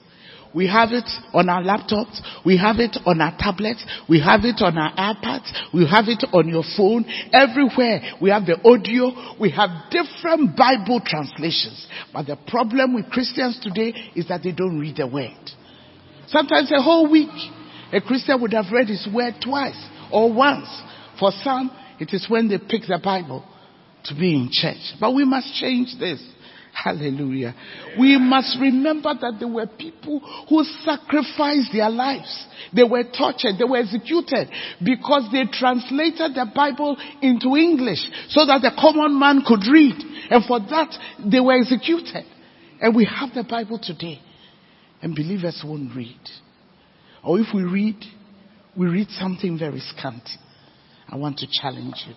[0.54, 2.20] We have it on our laptops.
[2.46, 3.86] We have it on our tablets.
[4.10, 5.52] We have it on our iPads.
[5.74, 7.06] We have it on your phone.
[7.32, 9.36] Everywhere we have the audio.
[9.40, 11.88] We have different Bible translations.
[12.14, 15.52] But the problem with Christians today is that they don't read the word.
[16.28, 17.30] Sometimes a whole week,
[17.94, 19.82] a Christian would have read his word twice
[20.12, 20.68] or once.
[21.20, 23.46] For some, it is when they pick the Bible
[24.06, 24.96] to be in church.
[25.00, 26.22] But we must change this.
[26.74, 27.56] Hallelujah.
[28.00, 32.46] We must remember that there were people who sacrificed their lives.
[32.74, 33.58] They were tortured.
[33.58, 34.50] They were executed
[34.84, 38.00] because they translated the Bible into English
[38.30, 39.96] so that the common man could read.
[40.30, 40.94] And for that,
[41.26, 42.26] they were executed.
[42.80, 44.22] And we have the Bible today.
[45.02, 46.22] And believers won't read.
[47.24, 47.98] Or if we read,
[48.78, 50.38] we read something very scanty.
[51.10, 52.14] I want to challenge you.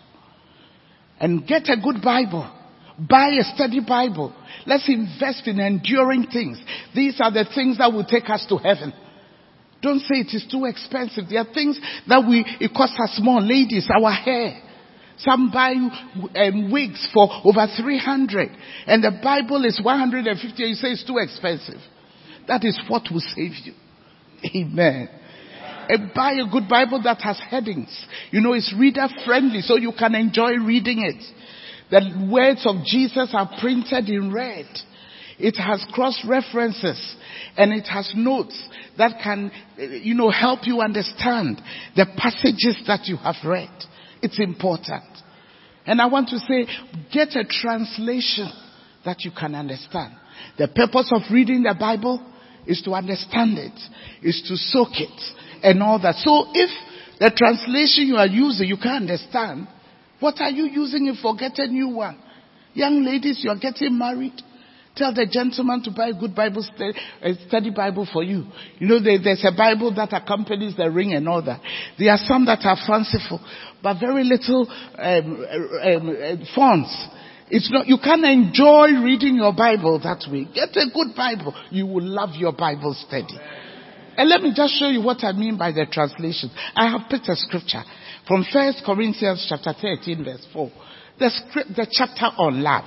[1.19, 2.60] And get a good Bible.
[3.09, 4.35] Buy a study Bible.
[4.67, 6.61] Let's invest in enduring things.
[6.95, 8.93] These are the things that will take us to heaven.
[9.81, 11.25] Don't say it is too expensive.
[11.31, 13.41] There are things that we, it costs us more.
[13.41, 14.63] Ladies, our hair.
[15.19, 18.51] Some buy um, wigs for over 300
[18.87, 21.81] and the Bible is 150 and you say it's too expensive.
[22.49, 23.75] That is what will save you.
[24.57, 25.11] Amen.
[25.91, 28.07] And buy a good Bible that has headings.
[28.31, 31.23] You know, it's reader friendly so you can enjoy reading it.
[31.91, 34.67] The words of Jesus are printed in red.
[35.39, 37.17] It has cross references
[37.57, 38.69] and it has notes
[38.99, 41.61] that can, you know, help you understand
[41.97, 43.71] the passages that you have read.
[44.23, 45.05] It's important.
[45.87, 46.67] And I want to say,
[47.13, 48.51] get a translation
[49.05, 50.15] that you can understand.
[50.59, 52.25] The purpose of reading the Bible
[52.67, 53.79] is to understand it,
[54.23, 55.23] is to soak it
[55.63, 56.17] and all that.
[56.17, 56.71] So if
[57.19, 59.69] the translation you are using you can't understand,
[60.21, 61.35] what are you using it for?
[61.35, 62.19] Get a new one.
[62.75, 64.41] Young ladies, you are getting married.
[64.97, 66.93] Tell the gentleman to buy a good Bible study,
[67.49, 68.45] study Bible for you.
[68.79, 71.61] You know, there, there's a Bible that accompanies the ring and all that.
[71.99, 73.41] There are some that are fanciful,
[73.83, 74.69] but very little
[74.99, 75.47] um,
[75.83, 77.09] um, um, fonts.
[77.51, 80.47] It's not, you can't enjoy reading your Bible that way.
[80.53, 81.55] Get a good Bible.
[81.71, 83.39] You will love your Bible study.
[84.17, 86.51] And let me just show you what I mean by the translation.
[86.75, 87.83] I have picked a scripture
[88.27, 90.71] from 1 Corinthians chapter 13 verse 4.
[91.19, 92.85] The script, the chapter on love.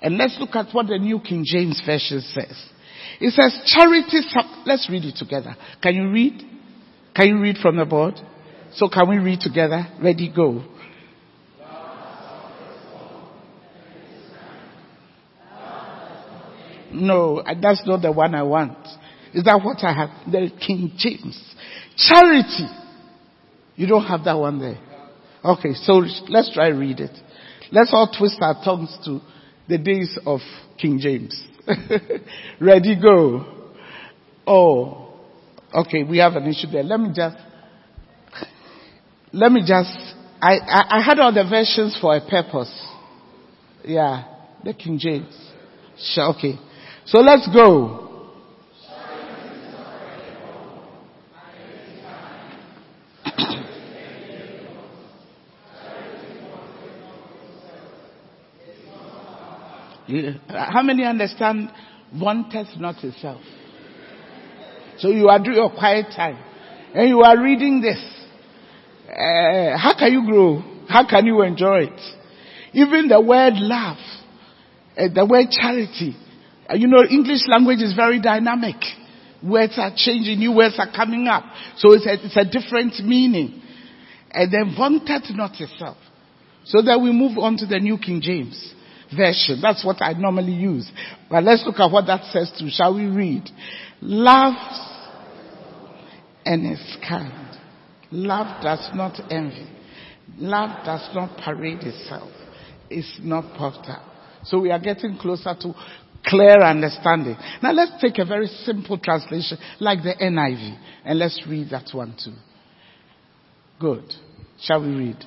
[0.00, 2.70] And let's look at what the New King James Version says.
[3.20, 4.18] It says, charity,
[4.66, 5.56] let's read it together.
[5.82, 6.42] Can you read?
[7.14, 8.14] Can you read from the board?
[8.74, 9.86] So can we read together?
[10.02, 10.64] Ready, go.
[16.90, 18.76] No, that's not the one I want.
[19.32, 20.10] Is that what I have?
[20.30, 21.54] The King James.
[21.96, 22.68] Charity.
[23.76, 24.78] You don't have that one there.
[25.44, 27.16] Okay, so let's try read it.
[27.70, 29.20] Let's all twist our tongues to
[29.68, 30.40] the days of
[30.78, 31.42] King James.
[32.60, 33.72] Ready, go.
[34.46, 35.14] Oh,
[35.74, 36.82] okay, we have an issue there.
[36.82, 37.36] Let me just,
[39.32, 39.96] let me just,
[40.40, 42.72] I, I, I had all the versions for a purpose.
[43.84, 44.24] Yeah,
[44.62, 45.34] the King James.
[46.16, 46.58] Okay.
[47.06, 48.01] So let's go.
[60.48, 61.70] How many understand
[62.14, 63.42] wanteth not itself?
[64.98, 66.38] So you are doing your quiet time
[66.94, 67.98] and you are reading this.
[69.08, 70.62] Uh, how can you grow?
[70.88, 72.00] How can you enjoy it?
[72.74, 73.98] Even the word love,
[74.96, 76.16] uh, the word charity.
[76.68, 78.76] Uh, you know, English language is very dynamic.
[79.42, 81.44] Words are changing, new words are coming up.
[81.76, 83.60] So it's a, it's a different meaning.
[84.30, 85.96] And then wanted not itself.
[86.64, 88.74] So that we move on to the New King James
[89.16, 89.60] version.
[89.60, 90.90] That's what I normally use.
[91.30, 92.68] But let's look at what that says too.
[92.70, 93.48] Shall we read?
[94.00, 94.54] Love
[96.44, 97.58] and is kind.
[98.10, 99.68] Love does not envy.
[100.38, 102.30] Love does not parade itself.
[102.90, 104.02] It's not puffed up.
[104.44, 105.74] So we are getting closer to
[106.24, 107.36] clear understanding.
[107.62, 112.16] Now let's take a very simple translation like the NIV and let's read that one
[112.22, 112.34] too.
[113.80, 114.14] Good.
[114.60, 115.24] Shall we read?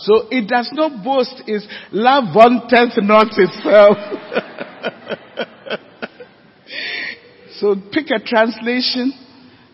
[0.00, 3.98] So it does not boast its love wanteth not itself.
[7.58, 9.12] so pick a translation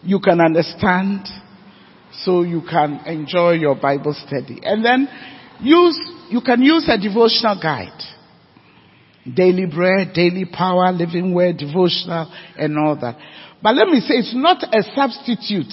[0.03, 1.29] you can understand
[2.22, 4.61] so you can enjoy your Bible study.
[4.62, 5.09] And then
[5.61, 5.99] use,
[6.31, 8.01] you can use a devotional guide.
[9.35, 13.16] Daily bread, daily power, living word, devotional, and all that.
[13.62, 15.72] But let me say, it's not a substitute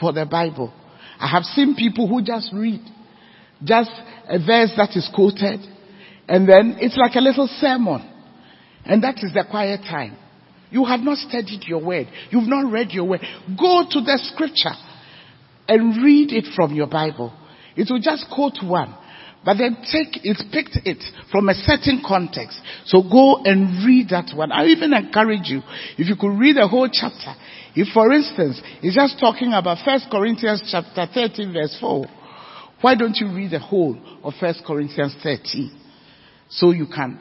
[0.00, 0.72] for the Bible.
[1.18, 2.80] I have seen people who just read
[3.64, 3.90] just
[4.28, 5.60] a verse that is quoted,
[6.28, 8.14] and then it's like a little sermon.
[8.84, 10.16] And that is the quiet time.
[10.70, 12.08] You have not studied your word.
[12.30, 13.20] You've not read your word.
[13.58, 14.76] Go to the scripture
[15.66, 17.32] and read it from your Bible.
[17.76, 18.94] It will just quote one.
[19.44, 22.60] But then take it, picked it from a certain context.
[22.86, 24.52] So go and read that one.
[24.52, 25.62] I even encourage you,
[25.96, 27.34] if you could read the whole chapter.
[27.74, 32.06] If for instance, it's just talking about First Corinthians chapter 13 verse 4.
[32.80, 35.80] Why don't you read the whole of 1 Corinthians 13
[36.48, 37.18] so you can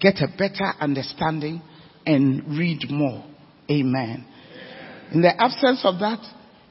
[0.00, 1.60] get a better understanding
[2.06, 3.24] and read more?
[3.70, 4.26] Amen.
[5.12, 6.20] In the absence of that,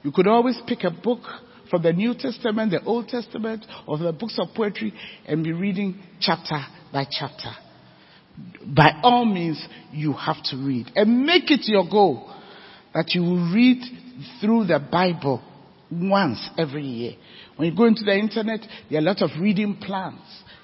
[0.03, 1.21] you could always pick a book
[1.69, 4.93] from the New Testament, the Old Testament, or the books of poetry
[5.25, 6.59] and be reading chapter
[6.91, 7.51] by chapter.
[8.65, 10.91] By all means, you have to read.
[10.95, 12.31] And make it your goal
[12.93, 13.81] that you will read
[14.41, 15.41] through the Bible
[15.91, 17.13] once every year.
[17.55, 20.21] When you go into the internet, there are a lot of reading plans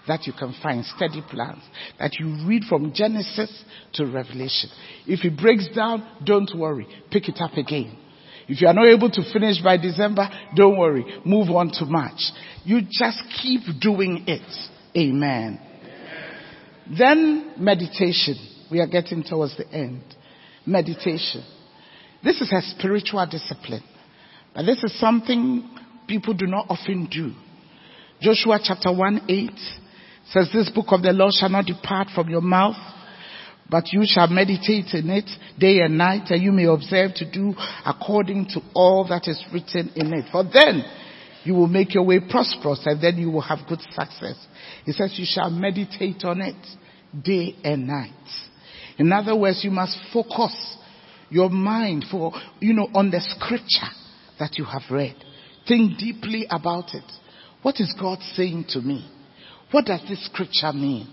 [0.08, 1.64] that you can find, study plans,
[2.00, 3.64] that you read from Genesis
[3.94, 4.70] to Revelation.
[5.08, 6.88] If it breaks down, don't worry.
[7.12, 7.98] Pick it up again.
[8.48, 11.06] If you are not able to finish by December, don't worry.
[11.24, 12.20] Move on to March.
[12.66, 14.42] You just keep doing it.
[14.98, 15.60] Amen.
[16.98, 18.36] Then meditation.
[18.70, 20.04] We are getting towards the end.
[20.66, 21.44] Meditation.
[22.24, 23.84] This is a spiritual discipline.
[24.54, 25.70] But this is something
[26.12, 27.32] people do not often do.
[28.22, 29.52] Joshua chapter 1 8
[30.30, 32.76] says, This book of the law shall not depart from your mouth,
[33.70, 37.54] but you shall meditate in it day and night, and you may observe to do
[37.86, 40.26] according to all that is written in it.
[40.34, 40.84] For then
[41.46, 44.36] you will make your way prosperous, and then you will have good success.
[44.86, 46.68] He says, You shall meditate on it
[47.24, 48.12] day and night.
[48.98, 50.78] In other words, you must focus
[51.30, 53.96] your mind for, you know, on the scripture
[54.40, 55.16] that you have read.
[55.72, 57.10] Think deeply about it.
[57.62, 59.10] What is God saying to me?
[59.72, 61.08] What does this scripture mean?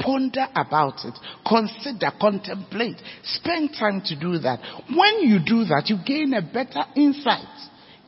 [0.00, 1.14] Ponder about it.
[1.46, 2.96] Consider, contemplate.
[3.22, 4.58] Spend time to do that.
[4.88, 7.46] When you do that, you gain a better insight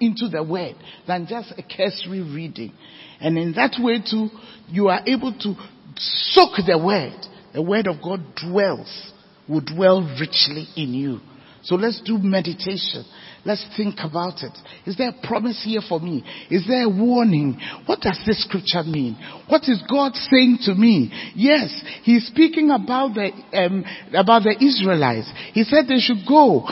[0.01, 0.75] into the word
[1.07, 2.73] than just a cursory reading.
[3.21, 4.29] And in that way too,
[4.67, 5.55] you are able to
[5.95, 7.15] soak the word.
[7.55, 9.13] The word of God dwells,
[9.49, 11.21] will dwell richly in you.
[11.63, 13.05] So let's do meditation.
[13.45, 14.57] Let's think about it.
[14.87, 16.25] Is there a promise here for me?
[16.49, 17.59] Is there a warning?
[17.87, 19.19] What does this scripture mean?
[19.49, 21.11] What is God saying to me?
[21.35, 21.75] Yes,
[22.05, 23.85] He's speaking about the um,
[24.15, 25.29] about the Israelites.
[25.55, 26.69] He said they should go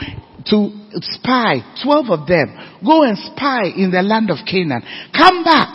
[0.47, 4.83] to spy, twelve of them, go and spy in the land of Canaan.
[5.13, 5.75] Come back.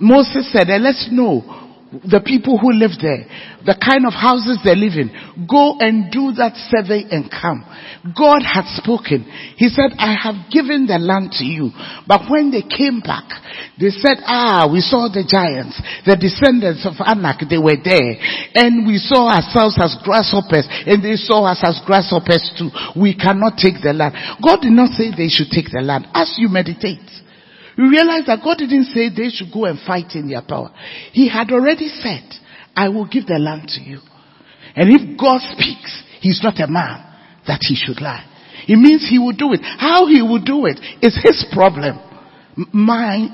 [0.00, 1.61] Moses said, and let's know
[1.92, 3.28] the people who live there,
[3.68, 5.12] the kind of houses they live in.
[5.44, 7.68] Go and do that survey and come.
[8.16, 9.28] God had spoken.
[9.60, 11.68] He said, I have given the land to you.
[12.08, 13.28] But when they came back,
[13.76, 15.76] they said, ah, we saw the giants,
[16.08, 18.16] the descendants of Anak, they were there.
[18.56, 22.72] And we saw ourselves as grasshoppers and they saw us as grasshoppers too.
[22.96, 24.16] We cannot take the land.
[24.40, 26.08] God did not say they should take the land.
[26.16, 27.04] As you meditate,
[27.76, 30.70] you realize that God didn't say they should go and fight in their power.
[31.12, 32.24] He had already said,
[32.76, 34.00] I will give the land to you.
[34.74, 37.04] And if God speaks, he's not a man
[37.46, 38.24] that he should lie.
[38.68, 39.60] It means he will do it.
[39.62, 41.98] How he will do it is his problem.
[42.72, 43.28] My,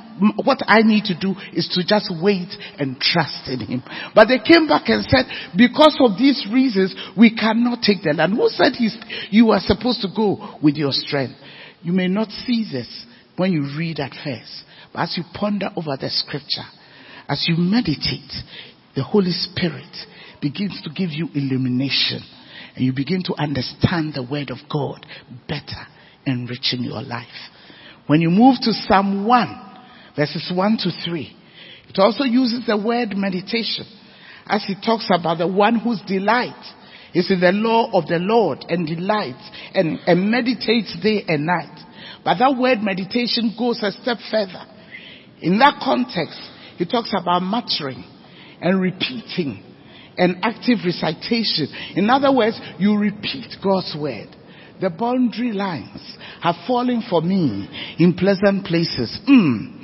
[0.45, 3.83] what I need to do is to just wait and trust in him.
[4.15, 5.27] But they came back and said,
[5.57, 8.35] because of these reasons, we cannot take the land.
[8.35, 8.97] Who said he's,
[9.31, 11.35] you are supposed to go with your strength?
[11.83, 12.89] You may not see this,
[13.39, 14.65] when you read at first.
[14.93, 16.67] But as you ponder over the scripture,
[17.29, 18.33] as you meditate,
[18.95, 19.97] the Holy Spirit
[20.43, 22.23] begins to give you illumination
[22.75, 25.07] and you begin to understand the word of God
[25.49, 25.87] better,
[26.27, 27.27] enriching your life.
[28.07, 29.79] When you move to Psalm 1,
[30.17, 31.37] verses 1 to 3,
[31.89, 33.87] it also uses the word meditation
[34.47, 36.75] as it talks about the one whose delight
[37.15, 41.85] is in the law of the Lord and delights and, and meditates day and night.
[42.29, 44.67] But that word meditation goes a step further.
[45.41, 46.39] In that context,
[46.77, 48.05] he talks about muttering
[48.61, 49.65] and repeating
[50.19, 51.69] and active recitation.
[51.97, 54.29] In other words, you repeat God's word.
[54.79, 57.67] The boundary lines have fallen for me
[57.99, 59.19] in pleasant places.
[59.27, 59.78] Mm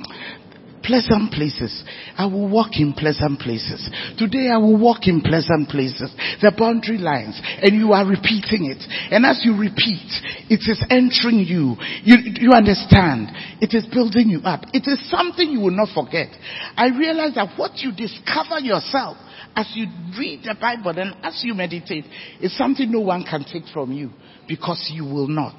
[0.85, 1.83] pleasant places.
[2.17, 3.89] I will walk in pleasant places.
[4.17, 6.13] Today I will walk in pleasant places.
[6.41, 7.41] The boundary lines.
[7.61, 8.79] And you are repeating it.
[9.11, 10.05] And as you repeat,
[10.47, 11.75] it is entering you.
[12.05, 13.33] You, you understand.
[13.59, 14.61] It is building you up.
[14.73, 16.29] It is something you will not forget.
[16.77, 19.17] I realize that what you discover yourself
[19.55, 19.87] as you
[20.19, 22.05] read the Bible and as you meditate
[22.39, 24.11] is something no one can take from you
[24.47, 25.57] because you will not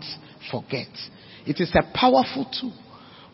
[0.50, 0.88] forget.
[1.46, 2.74] It is a powerful tool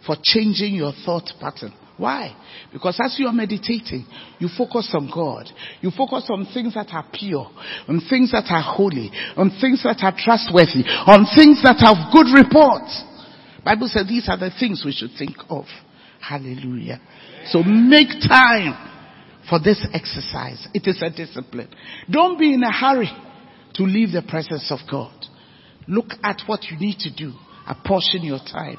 [0.07, 1.72] for changing your thought pattern.
[1.97, 2.34] Why?
[2.72, 4.07] Because as you are meditating,
[4.38, 5.49] you focus on God.
[5.80, 7.51] You focus on things that are pure,
[7.88, 12.32] on things that are holy, on things that are trustworthy, on things that have good
[12.32, 12.88] report.
[13.64, 15.66] Bible says these are the things we should think of.
[16.20, 17.01] Hallelujah.
[17.47, 18.90] So make time
[19.49, 20.66] for this exercise.
[20.72, 21.68] It is a discipline.
[22.11, 23.11] Don't be in a hurry
[23.74, 25.12] to leave the presence of God.
[25.88, 27.32] Look at what you need to do.
[27.66, 28.78] Apportion your time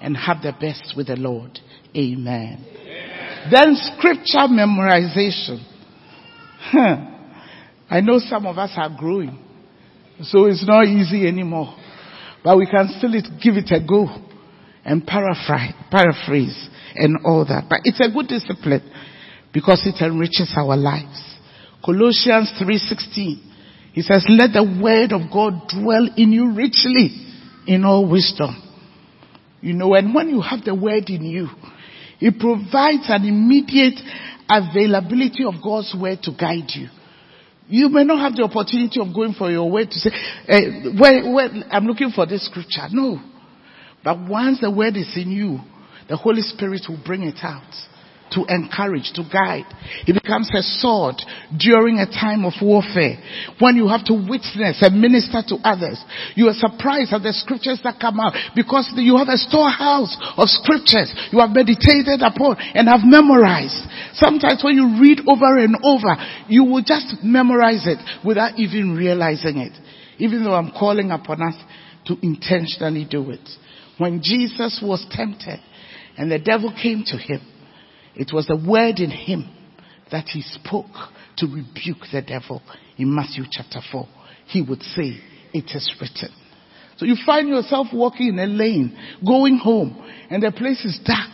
[0.00, 1.58] and have the best with the Lord.
[1.96, 2.64] Amen.
[2.64, 3.50] Amen.
[3.50, 5.64] Then scripture memorization.
[6.58, 6.96] Huh.
[7.90, 9.38] I know some of us are growing,
[10.22, 11.74] so it's not easy anymore.
[12.42, 14.06] But we can still give it a go
[14.84, 17.64] and paraphrase, paraphrase and all that.
[17.68, 18.82] But it's a good discipline
[19.52, 21.22] because it enriches our lives.
[21.84, 23.40] Colossians 3:16.
[23.92, 27.12] He says, "Let the word of God dwell in you richly
[27.66, 28.56] in all wisdom."
[29.60, 31.48] You know, and when you have the word in you,
[32.20, 33.98] it provides an immediate
[34.48, 36.88] availability of God's word to guide you.
[37.66, 40.10] You may not have the opportunity of going for your word to say,
[40.48, 42.88] eh, where, where, I'm looking for this scripture.
[42.90, 43.18] No.
[44.04, 45.60] But once the word is in you,
[46.08, 47.72] the Holy Spirit will bring it out
[48.34, 49.66] to encourage, to guide.
[50.06, 51.16] It becomes a sword
[51.56, 53.18] during a time of warfare.
[53.58, 56.02] When you have to witness and minister to others,
[56.34, 60.48] you are surprised at the scriptures that come out because you have a storehouse of
[60.48, 63.78] scriptures you have meditated upon and have memorized.
[64.14, 66.14] Sometimes when you read over and over,
[66.48, 69.72] you will just memorize it without even realizing it.
[70.18, 71.54] Even though I'm calling upon us
[72.06, 73.48] to intentionally do it.
[73.98, 75.60] When Jesus was tempted
[76.16, 77.40] and the devil came to him,
[78.16, 79.48] it was the word in him
[80.10, 80.86] that he spoke
[81.38, 82.62] to rebuke the devil
[82.96, 84.06] in Matthew chapter 4.
[84.46, 85.18] He would say,
[85.52, 86.34] it is written.
[86.96, 88.96] So you find yourself walking in a lane,
[89.26, 89.96] going home,
[90.30, 91.30] and the place is dark.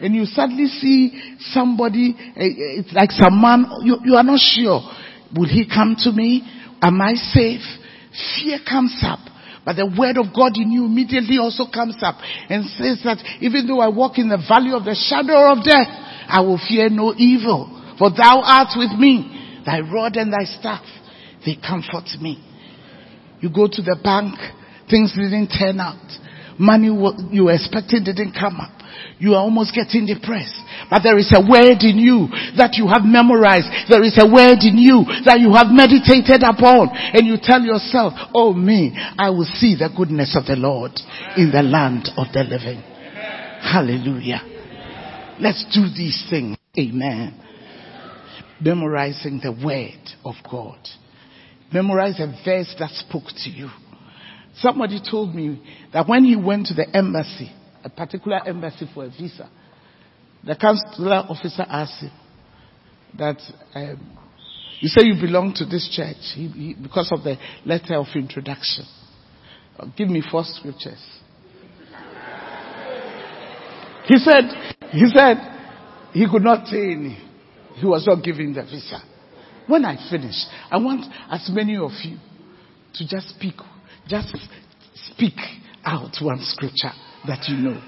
[0.00, 4.40] And you suddenly see somebody, eh, eh, it's like some man, you, you are not
[4.40, 4.82] sure.
[5.34, 6.42] Will he come to me?
[6.82, 7.62] Am I safe?
[8.36, 9.20] Fear comes up.
[9.64, 13.66] But the word of God in you immediately also comes up and says that even
[13.66, 15.90] though I walk in the valley of the shadow of death,
[16.28, 17.72] I will fear no evil.
[17.98, 19.62] For thou art with me.
[19.64, 20.84] Thy rod and thy staff,
[21.44, 22.38] they comfort me.
[23.40, 24.38] You go to the bank,
[24.88, 26.06] things didn't turn out.
[26.58, 26.86] Money
[27.34, 28.72] you were expecting didn't come up.
[29.18, 30.56] You are almost getting depressed.
[30.88, 33.68] But there is a word in you that you have memorized.
[33.90, 36.94] There is a word in you that you have meditated upon.
[36.94, 40.92] And you tell yourself, oh me, I will see the goodness of the Lord
[41.36, 42.80] in the land of the living.
[43.60, 44.55] Hallelujah.
[45.40, 46.56] Let's do these things.
[46.78, 47.40] Amen.
[48.60, 50.78] memorizing the word of God.
[51.72, 53.68] Memorize a verse that spoke to you.
[54.58, 55.62] Somebody told me
[55.92, 57.52] that when he went to the embassy,
[57.84, 59.50] a particular embassy for a visa,
[60.44, 62.12] the consular officer asked him
[63.18, 63.36] that
[63.74, 64.18] um,
[64.80, 68.84] you say you belong to this church he, he, because of the letter of introduction.
[69.96, 71.04] Give me four scriptures.
[74.06, 75.36] He said, he said
[76.12, 77.18] he could not say any.
[77.74, 79.02] He was not giving the visa.
[79.66, 80.36] When I finish,
[80.70, 82.16] I want as many of you
[82.94, 83.54] to just speak,
[84.08, 84.34] just
[85.10, 85.34] speak
[85.84, 86.92] out one scripture
[87.26, 87.82] that you know.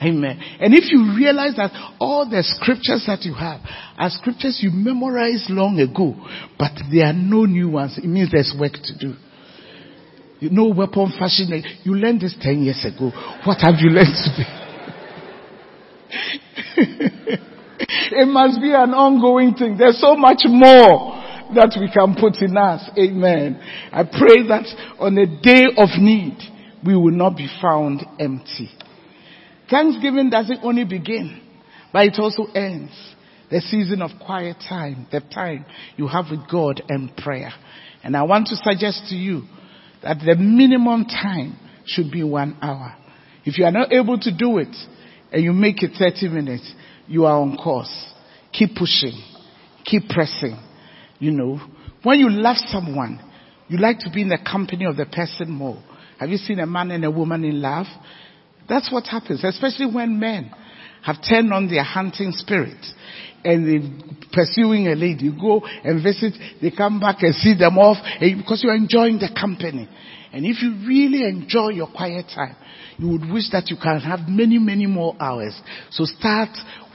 [0.00, 0.40] Amen.
[0.60, 3.60] And if you realize that all the scriptures that you have
[3.96, 6.14] are scriptures you memorized long ago,
[6.58, 9.14] but there are no new ones, it means there's work to do.
[10.40, 11.50] You know weapon fashion,
[11.84, 13.12] you learned this 10 years ago.
[13.44, 14.61] What have you learned today?
[16.76, 19.76] it must be an ongoing thing.
[19.78, 21.22] There's so much more
[21.54, 22.88] that we can put in us.
[22.98, 23.60] Amen.
[23.92, 24.66] I pray that
[24.98, 26.38] on a day of need,
[26.84, 28.70] we will not be found empty.
[29.70, 31.40] Thanksgiving doesn't only begin,
[31.92, 32.92] but it also ends.
[33.50, 37.52] The season of quiet time, the time you have with God and prayer.
[38.02, 39.42] And I want to suggest to you
[40.02, 42.96] that the minimum time should be one hour.
[43.44, 44.74] If you are not able to do it
[45.32, 46.72] and you make it 30 minutes,
[47.06, 47.92] you are on course.
[48.52, 49.20] Keep pushing.
[49.84, 50.58] Keep pressing.
[51.18, 51.60] You know,
[52.02, 53.20] when you love someone,
[53.68, 55.82] you like to be in the company of the person more.
[56.18, 57.86] Have you seen a man and a woman in love?
[58.68, 60.52] That's what happens, especially when men
[61.02, 62.84] have turned on their hunting spirit
[63.44, 65.24] and they're pursuing a lady.
[65.24, 69.30] You go and visit, they come back and see them off because you're enjoying the
[69.38, 69.88] company.
[70.32, 72.56] And if you really enjoy your quiet time,
[72.98, 75.54] you would wish that you can have many, many more hours.
[75.90, 76.48] So start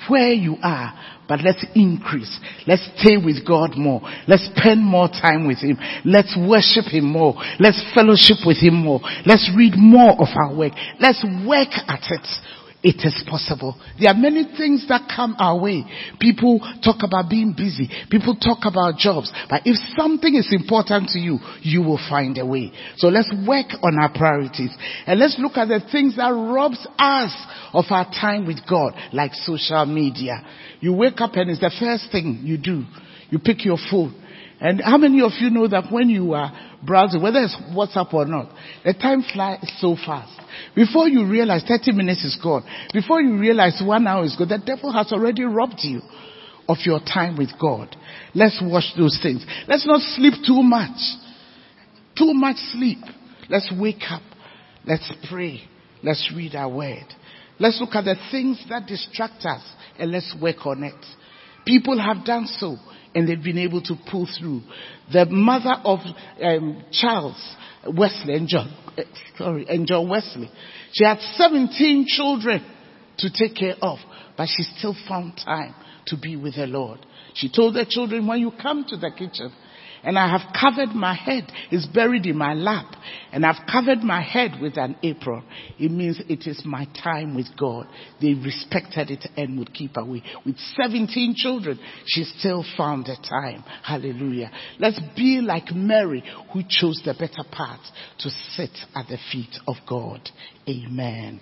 [0.09, 0.93] where you are,
[1.27, 2.39] but let's increase.
[2.65, 4.01] Let's stay with God more.
[4.27, 5.77] Let's spend more time with Him.
[6.05, 7.35] Let's worship Him more.
[7.59, 9.01] Let's fellowship with Him more.
[9.25, 10.73] Let's read more of our work.
[10.99, 12.27] Let's work at it
[12.87, 13.75] it is possible.
[13.99, 15.83] There are many things that come our way.
[16.21, 17.91] People talk about being busy.
[18.09, 19.29] People talk about jobs.
[19.49, 22.71] But if something is important to you, you will find a way.
[22.95, 24.71] So let's work on our priorities.
[25.05, 27.35] And let's look at the things that robs us
[27.73, 30.41] of our time with God, like social media.
[30.79, 32.85] You wake up and it's the first thing you do.
[33.29, 34.15] You pick your phone.
[34.59, 36.51] And how many of you know that when you are
[36.83, 38.49] browsing, whether it's WhatsApp or not,
[38.83, 40.33] the time flies so fast.
[40.75, 44.57] Before you realize 30 minutes is gone, before you realize one hour is gone, the
[44.57, 46.01] devil has already robbed you
[46.67, 47.95] of your time with God.
[48.33, 49.45] Let's watch those things.
[49.67, 50.97] Let's not sleep too much.
[52.17, 52.99] Too much sleep.
[53.49, 54.23] Let's wake up.
[54.85, 55.61] Let's pray.
[56.01, 57.05] Let's read our word.
[57.59, 59.61] Let's look at the things that distract us
[59.99, 61.05] and let's work on it.
[61.65, 62.77] People have done so
[63.17, 64.61] and they've been able to pull through.
[65.11, 66.01] The mother of
[66.39, 67.55] um, Charles
[67.87, 69.01] Wesley and John, uh,
[69.35, 70.51] sorry, and John Wesley,
[70.91, 72.63] she had 17 children
[73.17, 73.97] to take care of,
[74.37, 75.73] but she still found time
[76.05, 76.99] to be with her Lord.
[77.33, 79.51] She told the children, when you come to the kitchen,
[80.07, 81.51] and I have covered my head.
[81.69, 82.85] It's buried in my lap.
[83.33, 85.43] And I've covered my head with an apron.
[85.77, 87.87] It means it is my time with God.
[88.21, 90.23] They respected it and would keep away.
[90.45, 93.65] With 17 children, she still found the time.
[93.83, 94.49] Hallelujah.
[94.79, 97.81] Let's be like Mary who chose the better path
[98.19, 100.21] to sit at the feet of God.
[100.69, 101.41] Amen.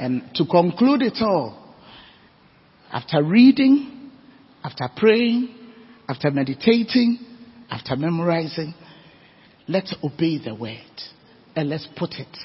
[0.00, 1.76] And to conclude it all,
[2.90, 4.10] after reading,
[4.64, 5.54] after praying,
[6.08, 7.28] after meditating,
[7.72, 8.74] after memorizing,
[9.66, 10.76] let's obey the word
[11.56, 12.36] and let's put it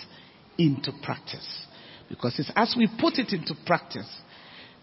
[0.57, 1.65] into practice.
[2.07, 4.09] Because it's as we put it into practice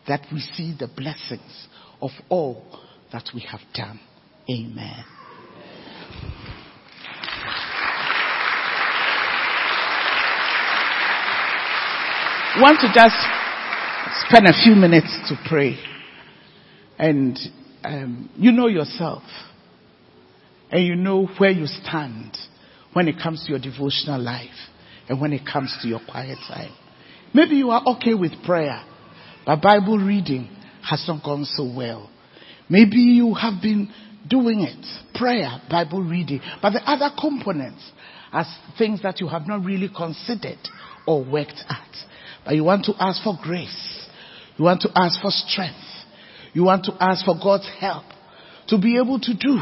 [0.07, 1.67] that we see the blessings
[2.03, 2.63] of all
[3.11, 3.99] that we have done.
[4.51, 5.05] Amen.
[12.61, 13.17] want to just
[14.29, 15.77] spend a few minutes to pray.
[16.97, 17.37] And
[17.83, 19.25] um, you know yourself
[20.71, 22.37] and you know where you stand
[22.93, 24.51] when it comes to your devotional life
[25.09, 26.73] and when it comes to your quiet time.
[27.33, 28.83] Maybe you are okay with prayer,
[29.45, 30.49] but Bible reading
[30.89, 32.11] has not gone so well.
[32.69, 33.93] Maybe you have been
[34.29, 37.91] doing it, prayer, Bible reading, but the other components
[38.33, 38.45] are
[38.79, 40.59] things that you have not really considered
[41.07, 41.89] or worked at.
[42.45, 44.09] But you want to ask for grace.
[44.57, 45.79] You want to ask for strength.
[46.53, 48.05] You want to ask for God's help
[48.69, 49.59] to be able to do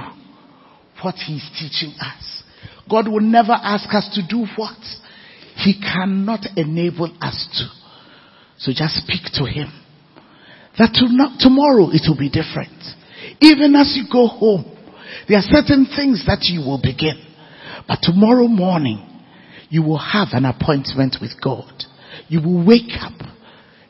[1.03, 2.42] what he's teaching us.
[2.88, 4.78] God will never ask us to do what
[5.57, 7.68] he cannot enable us to.
[8.59, 9.72] So just speak to him.
[10.78, 10.94] That
[11.38, 12.72] tomorrow it will be different.
[13.40, 14.64] Even as you go home,
[15.28, 17.22] there are certain things that you will begin.
[17.86, 19.07] But tomorrow morning,
[19.68, 21.72] you will have an appointment with God.
[22.28, 23.12] You will wake up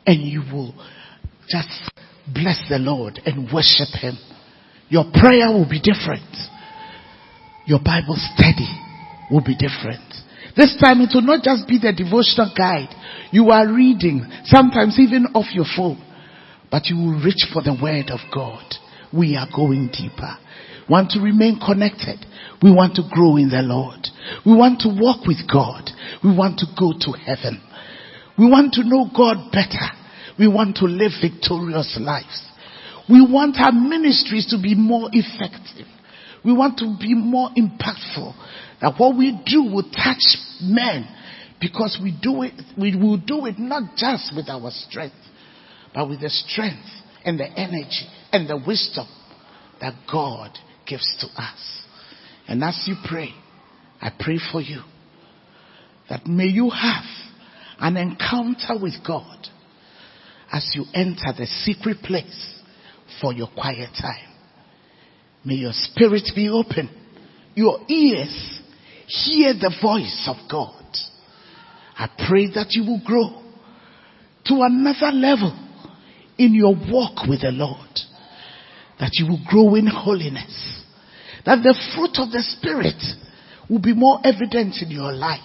[0.07, 0.75] and you will
[1.49, 1.69] just
[2.33, 4.17] bless the Lord and worship Him.
[4.89, 6.23] Your prayer will be different.
[7.67, 8.69] Your Bible study
[9.31, 10.03] will be different.
[10.57, 12.93] This time it will not just be the devotional guide.
[13.31, 16.03] You are reading, sometimes even off your phone,
[16.71, 18.65] but you will reach for the word of God.
[19.13, 20.37] We are going deeper.
[20.89, 22.19] Want to remain connected.
[22.63, 24.01] We want to grow in the Lord.
[24.45, 25.89] We want to walk with God.
[26.25, 27.63] We want to go to heaven.
[28.39, 29.93] We want to know God better.
[30.39, 32.43] We want to live victorious lives.
[33.09, 35.87] We want our ministries to be more effective.
[36.45, 38.35] We want to be more impactful.
[38.81, 41.09] That what we do will touch men
[41.61, 45.15] because we do it, we will do it not just with our strength,
[45.95, 46.89] but with the strength
[47.25, 49.07] and the energy and the wisdom
[49.81, 50.51] that God
[50.87, 51.83] gives to us.
[52.49, 53.31] And as you pray,
[54.01, 54.83] I pray for you
[56.09, 57.05] that may you have
[57.79, 59.47] an encounter with God
[60.53, 62.61] as you enter the secret place
[63.21, 64.32] for your quiet time.
[65.45, 66.89] May your spirit be open,
[67.55, 68.61] your ears
[69.07, 70.85] hear the voice of God.
[71.97, 73.43] I pray that you will grow
[74.47, 75.53] to another level
[76.39, 77.91] in your walk with the Lord.
[78.99, 80.83] That you will grow in holiness.
[81.45, 83.03] That the fruit of the Spirit
[83.69, 85.41] will be more evident in your life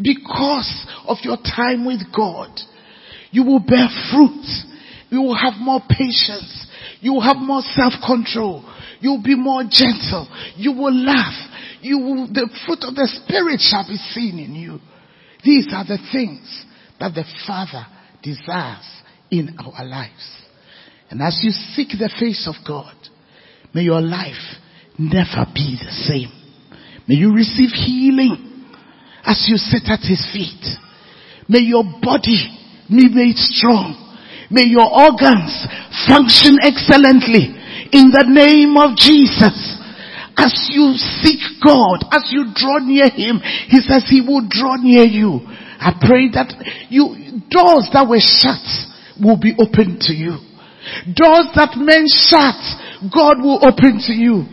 [0.00, 2.50] because of your time with God.
[3.30, 4.46] You will bear fruit.
[5.10, 6.66] You will have more patience.
[7.00, 8.64] You will have more self-control.
[9.02, 10.28] You will be more gentle.
[10.56, 11.34] You will laugh.
[11.80, 14.78] You will, the fruit of the Spirit shall be seen in you.
[15.44, 16.64] These are the things
[17.00, 17.84] that the Father
[18.22, 18.86] desires
[19.28, 20.22] in our lives.
[21.10, 22.94] And as you seek the face of God,
[23.74, 24.38] may your life
[24.96, 26.30] never be the same.
[27.08, 28.70] May you receive healing
[29.24, 30.78] as you sit at His feet.
[31.48, 32.56] May your body
[32.88, 33.98] be made strong.
[34.48, 35.66] May your organs
[36.06, 37.58] function excellently
[37.92, 39.78] in the name of Jesus.
[40.32, 43.38] As you seek God, as you draw near Him,
[43.68, 45.44] He says He will draw near you.
[45.76, 46.48] I pray that
[46.88, 48.64] you, doors that were shut
[49.20, 50.40] will be opened to you.
[51.14, 52.58] Doors that men shut,
[53.12, 54.48] God will open to you.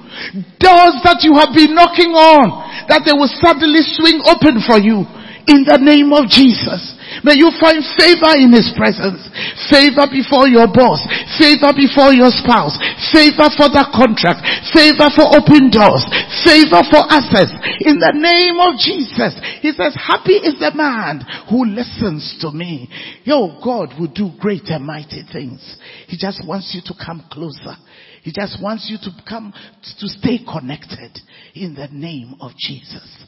[0.61, 5.05] Doors that you have been knocking on, that they will suddenly swing open for you.
[5.47, 6.95] In the name of Jesus.
[7.23, 9.23] May you find favor in His presence.
[9.71, 11.01] Favor before your boss.
[11.41, 12.77] Favor before your spouse.
[13.09, 14.45] Favor for that contract.
[14.69, 16.05] Favor for open doors.
[16.45, 17.49] Favor for access.
[17.81, 19.33] In the name of Jesus.
[19.63, 22.89] He says, happy is the man who listens to me.
[23.25, 25.59] Yo, God will do great and mighty things.
[26.07, 27.75] He just wants you to come closer.
[28.21, 31.17] He just wants you to come to stay connected
[31.55, 33.25] in the name of Jesus.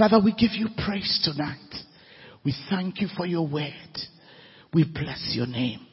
[0.00, 1.58] Father, we give you praise tonight.
[2.42, 3.98] We thank you for your word.
[4.72, 5.86] We bless your name.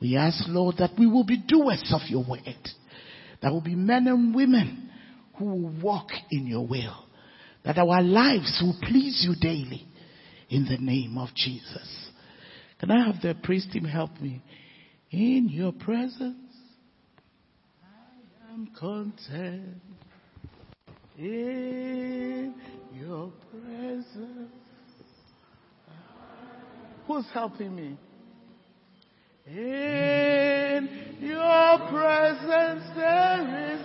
[0.00, 2.68] We ask, Lord, that we will be doers of your word.
[3.42, 4.88] That will be men and women
[5.36, 6.94] who will walk in your will.
[7.64, 9.84] That our lives will please you daily.
[10.48, 12.10] In the name of Jesus.
[12.78, 14.42] Can I have the priest team help me?
[15.10, 16.36] In your presence,
[17.82, 19.80] I am content.
[21.18, 22.54] In
[22.94, 24.52] your presence.
[27.06, 27.96] Who's helping me?
[29.46, 30.88] In
[31.20, 33.82] your presence there is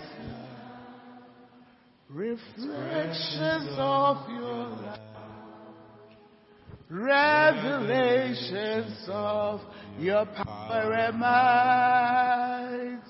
[2.10, 5.00] reflections of your light,
[6.90, 8.30] revelations
[9.10, 9.60] of
[10.00, 13.02] your power and might.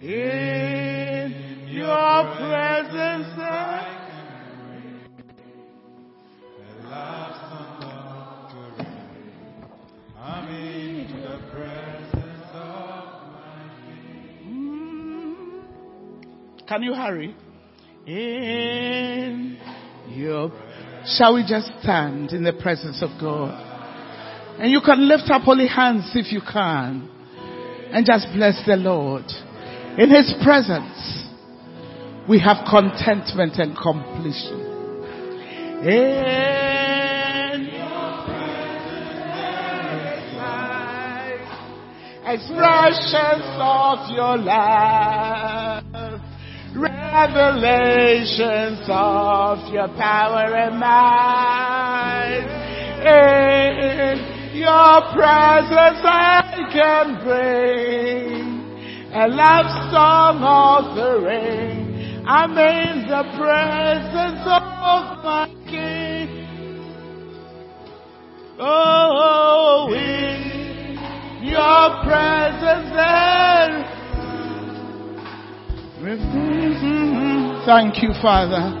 [0.00, 1.32] In
[1.68, 3.93] your presence I
[14.46, 15.64] Mm.
[16.66, 17.34] Can you hurry?
[18.06, 19.58] In
[20.08, 20.52] your,
[21.06, 23.72] shall we just stand in the presence of God?
[24.58, 27.10] And you can lift up holy hands if you can.
[27.90, 29.24] And just bless the Lord.
[29.98, 31.28] In His presence,
[32.28, 34.60] we have contentment and completion.
[35.86, 36.63] In
[42.26, 45.84] expressions of your love
[46.74, 52.48] revelations of your power and might.
[53.04, 54.18] In
[54.56, 62.24] your presence I can bring a love song offering.
[62.26, 66.28] I'm in the presence of my King.
[68.58, 70.13] Oh, in
[71.44, 73.84] your presence there.
[77.66, 78.80] Thank you, Father.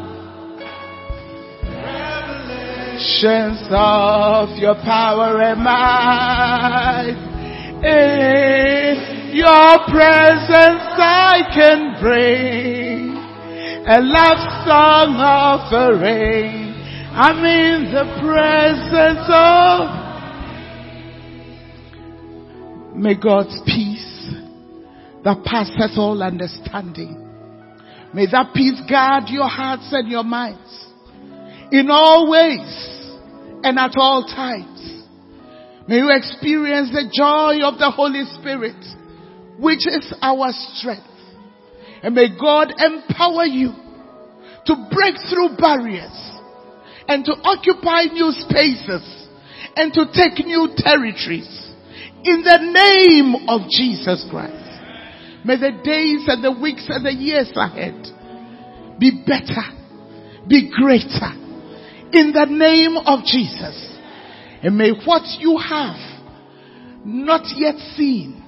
[3.04, 7.16] Revelations of your power and might.
[7.84, 13.16] In your presence I can bring
[13.86, 16.72] a love song offering.
[17.12, 20.03] I'm in the presence of
[22.94, 24.30] May God's peace
[25.24, 27.20] that passes all understanding.
[28.14, 30.86] May that peace guard your hearts and your minds
[31.72, 33.10] in all ways
[33.64, 35.02] and at all times.
[35.88, 38.78] May you experience the joy of the Holy Spirit,
[39.58, 41.02] which is our strength.
[42.02, 43.72] And may God empower you
[44.66, 46.14] to break through barriers
[47.08, 49.26] and to occupy new spaces
[49.74, 51.63] and to take new territories
[52.24, 54.64] in the name of Jesus Christ.
[55.44, 58.00] May the days and the weeks and the years ahead
[58.98, 59.68] be better,
[60.48, 61.32] be greater
[62.12, 63.76] in the name of Jesus.
[64.62, 66.00] And may what you have
[67.04, 68.42] not yet seen,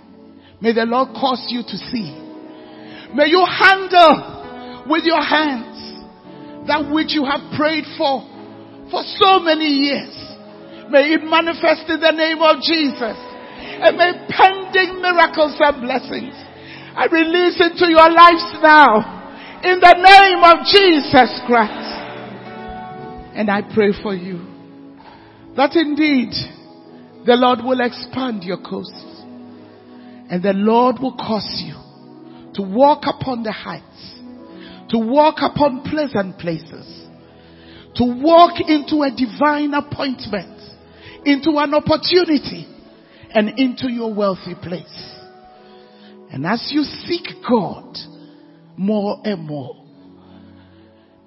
[0.62, 2.16] may the Lord cause you to see.
[3.14, 5.76] May you handle with your hands
[6.66, 8.24] that which you have prayed for
[8.90, 10.14] for so many years.
[10.88, 13.25] May it manifest in the name of Jesus.
[13.82, 16.34] And may pending miracles and blessings
[16.96, 21.92] I release into your lives now in the name of Jesus Christ.
[23.36, 24.38] And I pray for you
[25.56, 26.32] that indeed
[27.26, 29.04] the Lord will expand your coasts
[30.30, 31.74] and the Lord will cause you
[32.54, 34.20] to walk upon the heights,
[34.88, 37.06] to walk upon pleasant places,
[37.96, 40.62] to walk into a divine appointment,
[41.26, 42.66] into an opportunity,
[43.36, 45.14] and into your wealthy place.
[46.32, 47.96] And as you seek God
[48.78, 49.76] more and more,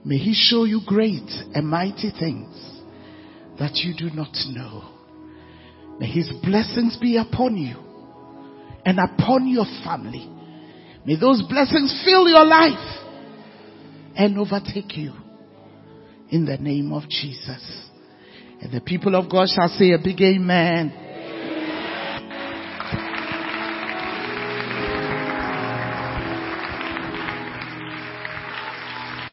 [0.04, 2.82] may He show you great and mighty things
[3.60, 4.90] that you do not know.
[6.00, 7.76] May His blessings be upon you
[8.86, 10.28] and upon your family.
[11.06, 13.06] May those blessings fill your life
[14.16, 15.14] and overtake you
[16.32, 17.88] in the name of Jesus.
[18.62, 21.06] And the people of God shall say a big amen.